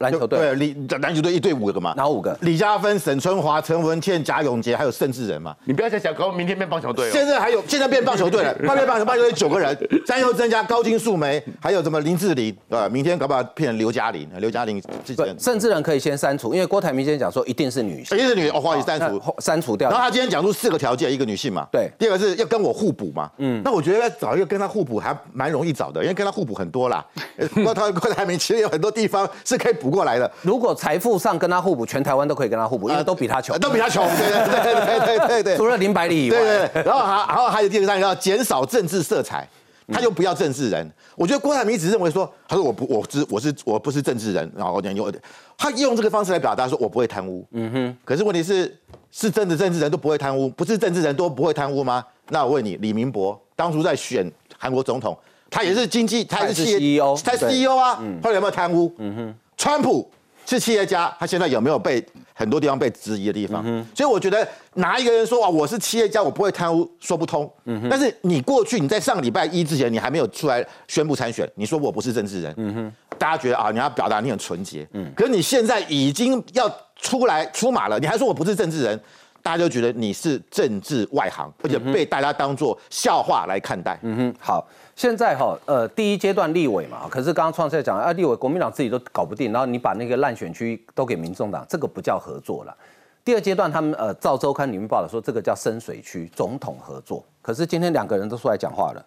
[0.00, 0.10] 哦。
[0.10, 2.36] 篮球队对，李篮球队一队五个嘛，哪五个？
[2.40, 5.54] 李嘉芬、沈春华、陈文倩、贾永杰，还有盛智仁嘛。
[5.64, 9.76] 你不要再想搞明天变棒球队现在还有，现在变棒球队了， 半变棒球，棒球队九个人，
[10.06, 19.90] 再又增加高金素梅，还有什么林志玲，啊，明天搞不好变成刘嘉玲，刘嘉玲这盛智仁可以先删除，因为郭台铭今天讲说一定是女性，一定是女，哦，话也删除，删除掉。
[19.90, 27.04] 然后他今天讲出四个条件，一个女性嘛，对，第二个是要跟我互补嘛，嗯，那我觉得要找一个跟他互补还蛮容易找的，因为跟他互补很多啦。
[27.64, 30.70] 郭台郭台铭其实有很多地方是可以补过来的，如果。
[30.80, 36.82] 财富上跟他互补，全台湾都可以跟他互补，因为都比他穷，都比他穷，对对对对对对对，除了林百里以外，对对。
[36.84, 39.46] 然后还然后还有第二个要减少政治色彩。
[39.92, 40.88] 他就不要政治人。
[41.16, 45.12] 我觉得郭台铭只认为说，他说我不，我是我是我不是政治人，然后我讲有，
[45.58, 47.44] 他用这个方式来表达说我不会贪污。
[47.50, 47.96] 嗯哼。
[48.04, 48.72] 可是问题是，
[49.10, 52.04] 是真的政治人都不会贪污，不是政治人都不会贪污吗？
[52.28, 55.18] 那我问你，李明博当初在选韩国总统，
[55.50, 58.94] 他也是经济，他也是 CEO，他 CEO 啊，后来有没有贪污？
[58.98, 59.34] 嗯哼。
[59.60, 60.10] 川普
[60.46, 62.02] 是企业家，他现在有没有被
[62.32, 63.62] 很多地方被质疑的地方？
[63.94, 67.48] 所以我觉得拿一个人说啊，我是企业家，我不会贪污，说不通。
[67.90, 78.98] 但是你过去你在上礼拜一之前，你还没有出来宣布参选，你说我不是政治人，嗯，大家觉得啊，你要表达你很纯洁，嗯，可是你现在已经要出来出马了，你还说我不是政治人，
[79.42, 84.00] 大家就觉得你是政治外行，而且被大家当做笑话来看待。
[84.02, 84.66] 嗯哼，好。
[85.00, 92.76] 现在哈，呃，第一阶段立委嘛，可是刚刚创赛讲啊，立委国民党自己都搞不定，然后你把那个烂选区都给民众党，这个不叫合作了。
[93.24, 97.24] 第二阶段他们呃，照周刊里面报的说，这个叫深水区总统合作。
[97.40, 99.02] 可是今天两个人都出来讲话了，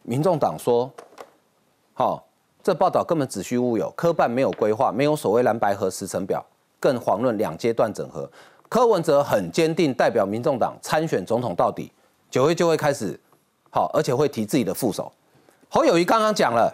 [0.00, 0.90] 民众党说，
[1.92, 2.24] 好，
[2.62, 6.42] 这报道根本子虚乌有，科办没有规划，没有所谓蓝白河时程表，
[6.80, 8.26] 更遑论两阶段整合。
[8.70, 11.92] 柯文哲很坚定，代表民众党参选总统到底，
[12.30, 13.20] 九月就会开始，
[13.68, 15.12] 好，而且会提自己的副手。
[15.74, 16.72] 侯友谊刚刚讲了，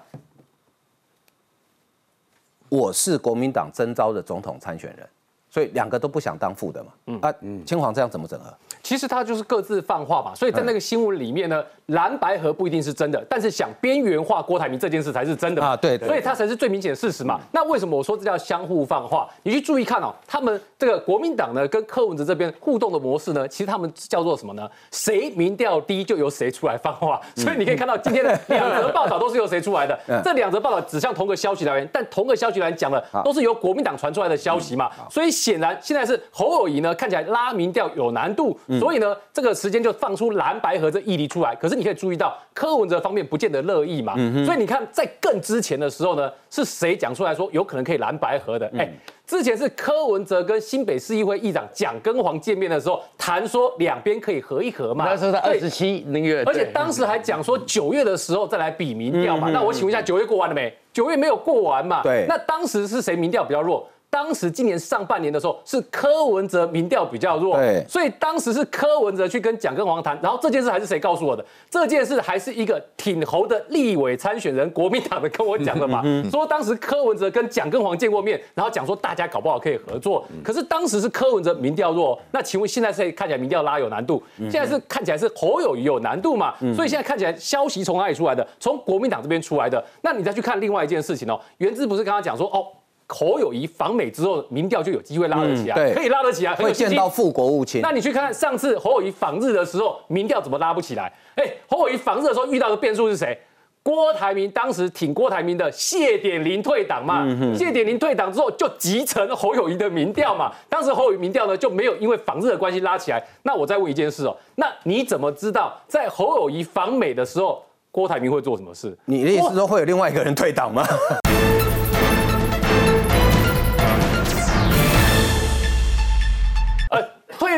[2.68, 5.08] 我是国民党征召的总统参选人，
[5.50, 6.90] 所以两个都不想当副的嘛。
[7.06, 7.34] 嗯啊，
[7.66, 8.46] 青黄这样怎么整合？
[8.82, 15.76] 其实他就是各自放话嘛，所以在那个新闻里面呢，蓝白河不一定是真的，但是想边缘化郭台铭这件事才是真的啊。
[15.76, 17.40] 对，所以他才是最明显的事实嘛。
[17.52, 19.28] 那为什么我说这叫相互放话？
[19.42, 24.68] 你去注意看哦，他们这个国民党呢跟柯文哲这边互动的模式呢，其实他们叫做什么呢？
[24.90, 27.20] 谁民调低就由谁出来放话。
[27.36, 29.98] 所以你可以看到今天的两则报道都是由谁出来的。
[30.24, 34.90] 这两则报道指向同个消息来源，但同个消息来源讲的都是由国民党传出来的消息嘛。
[35.10, 38.58] 所以显然现在是侯友谊呢看起来拉民调有难度。
[38.78, 41.54] 所以呢，这个时间就放出蓝白河这议题出来。
[41.54, 44.14] 可是你可以注意到，柯文哲方面不见得乐意嘛。
[44.44, 48.70] 所以你看，在更之前的时候呢，是谁讲出来说有可能可以蓝白河的？
[48.76, 48.86] 哎，
[49.26, 55.06] 之前是柯文哲跟新北市议会议长蒋根煌见面的时候，谈说两边可以合一合嘛。
[55.06, 59.48] 那时候在二十七那个月，而且当时还讲说九月的时候再来比民调嘛。
[59.50, 60.76] 那我请问一下，九月过完了没？
[60.92, 62.02] 九月没有过完嘛？
[62.02, 62.26] 对。
[62.28, 63.88] 那当时是谁民调比较弱？
[64.10, 71.44] 当时今年上半年的时候，是柯文哲民调比较弱，对，所以当时是柯文哲去跟蒋根煌谈，然后这件事还是谁告诉我的？
[71.70, 86.52] 这件事还是一个挺侯的立委参选人，国民党的跟我讲的嘛，说当时柯文哲跟蒋根煌见过面，然后讲说大家搞不好可以合作，可是当时是柯文哲民调弱，那请问现在是看起来民调拉有难度，现在是看起来是侯友谊有难度嘛？
[86.74, 88.44] 所以现在看起来消息从哪里出来的？
[88.58, 89.82] 从国民党这边出来的。
[90.02, 92.66] 那你再去看另外一件事情哦，原志不是刚刚讲说哦。
[93.10, 97.82] 侯友谊访美之后，民调就有机会拉得起来，对，可以拉得起来，会见到副国务卿。
[97.82, 101.12] 那你去看看上次侯友谊访日的时候，民调怎么拉不起来？
[101.34, 103.38] 哎，侯友谊访日的时候遇到的变数是谁？
[103.82, 110.52] 郭台铭当时挺郭台铭的谢点林退党嘛，谢点林退党之后就集成侯友谊的民调嘛。
[110.68, 113.26] 当时侯友谊民调呢就没有因为访日的关系拉起来。
[113.42, 118.94] 那我再问一件事哦，那你怎么知道在侯友谊访美的时候，郭台铭会做什么事？
[119.06, 120.86] 你的意思说会有另外一个人退党吗？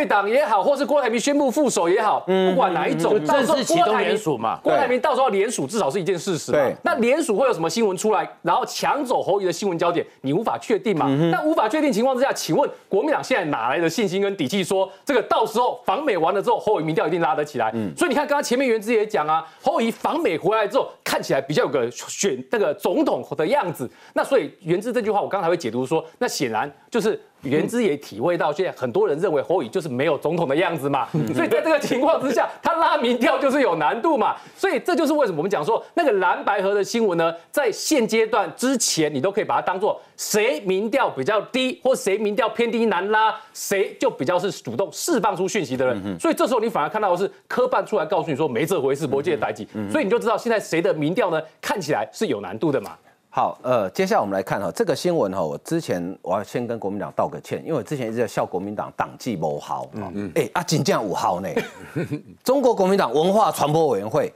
[0.03, 4.59] 退党也好，或是郭台铭宣布副手也好，不管哪一种，正式启动联署嘛。
[4.61, 6.59] 郭台铭到时候联署，至少是一件事实嘛。
[6.83, 11.07] 那联署会有什么新闻出来，然后抢走侯友的新闻焦点，你无法确定嘛？
[11.31, 17.71] 那无法确定情况之下，请问国民党现在哪来的信心跟底气，说这个到时候访美完了之后，侯友民调一定拉得起来？
[17.97, 23.89] 所以你看，刚刚前面袁之也讲啊，侯友访美回来之后，看起来比较有个选那个总统的样子。
[24.15, 27.21] 那所以袁之这句话，我刚才会解读说，那显然就是。
[27.43, 52.97] 原之也体会到，现在很多人认为侯宇就是没有总统的样子嘛，所以在这个情况之下，他拉民调就是有难度嘛，所以这就是为什么我们讲说那个蓝白河的新闻呢，在现阶段之前，你都可以把它当做谁民调比较低，或谁民调偏低难拉，谁就比较是主动释放出讯息的人，所以这时候你反而看到的是科办出来告诉你说没这回事，国界的代际，所以你就知道现在谁的民调呢，看起来是有难度的嘛。
[53.35, 61.49] 好，呃，接下来我们来看哈，这个新闻哈，我之前我要先跟国民党道个歉，因为我之前一直在笑国民党党纪不好，嗯嗯，哎，啊，仅降五号呢，
[62.45, 64.31] 中国国民党文化传播委员会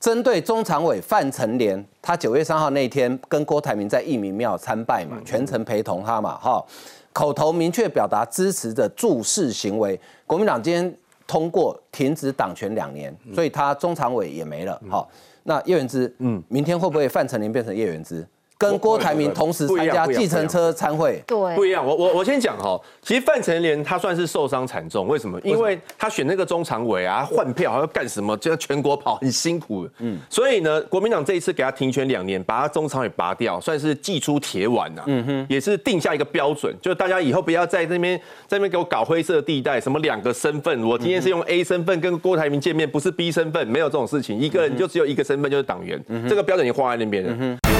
[0.00, 6.64] 针对中常委范成廉，他九月三号那天跟郭台铭在义民庙参拜嘛，全程陪同他嘛，哈，
[7.12, 10.96] 口头明确表达支持的注释行为，国民党今天
[11.26, 15.10] 通过停止党权两年，所以他中常委也没了，好。
[15.46, 18.26] 那叶元之，嗯，明天会不会范成林变成叶元之？
[18.70, 21.84] 跟郭台铭同时参加计程车参会，对，不一样。
[21.84, 25.38] 我我我先讲哈，其实范成廉他算是受伤惨重，为什么？
[25.42, 28.36] 因为他选那个中常委啊，换票还要干什么？
[28.38, 29.88] 就要全国跑，很辛苦。
[29.98, 35.02] 嗯，所以呢，国民党这一次给他停权两年，把他中常委拔掉，算是祭出铁腕呐。
[35.06, 47.73] 嗯哼，也是定下一个标准，就大家以后不要在那边在那边给我搞灰色地带，什么两个身份，我今天是用 A 身份跟郭台铭见面，不是 B 身份，没有这种事情，一个人就只有一个身份就是党员，这个标准已经画在那边了。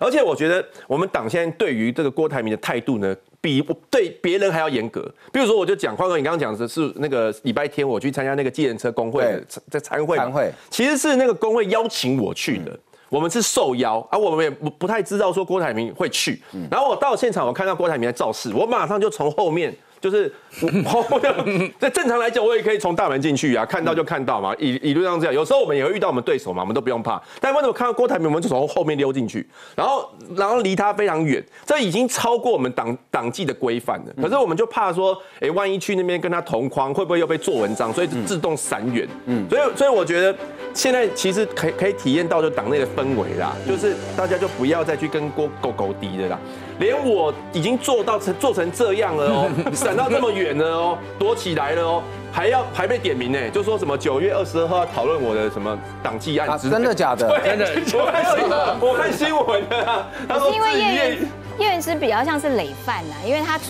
[0.00, 5.02] 而且我觉得我们党现在对于这个郭台铭的态度呢，比对别人还要严格。
[5.32, 9.22] 比如说，我就讲宽哥，你刚刚讲的是那个礼拜天我去参加那个计程车工会
[9.70, 12.76] 在参会，参会其实是那个工会邀请我去的，
[13.08, 16.40] 我们是受邀，而我们也不不太知道说郭台铭会去。
[16.70, 19.72] 然后我到现场，我看到郭台铭在造势，我马上就从后面。
[20.00, 20.32] 就是
[20.86, 25.34] 后面， 在正常来讲，我也可以从大门进去啊，看到就看到嘛，以理论上这样。
[25.34, 27.20] 有时候我们也会遇到我们对手嘛，我们都不用怕。
[27.40, 29.46] 但为什么看到郭台铭，我们就从后面溜进去，
[29.76, 34.12] 然后然后离他非常远，这已经超过我们党党纪的规范了。
[34.22, 37.92] 可是我们就怕说，哎，万一去那边跟他同框，会不会又被做文章？
[37.92, 39.06] 所以自动闪远。
[39.26, 40.34] 嗯，所以所以我觉得
[40.72, 46.38] 现在其实可以可以体验到就党内的氛围啦，就是大家就不要再去跟郭狗狗敌的啦。
[46.80, 52.02] 连我已经做到成做成这样了哦， 闪到这么远了哦，躲起来了哦，
[52.32, 57.28] 还要还被点名呢，就说什么九月二十二号要讨论我的什么党纪案，真的假的？
[57.44, 61.18] 真的，我看新闻我看新闻的，他说因为叶
[61.58, 63.60] 叶元之比较像是累犯呐，因为他。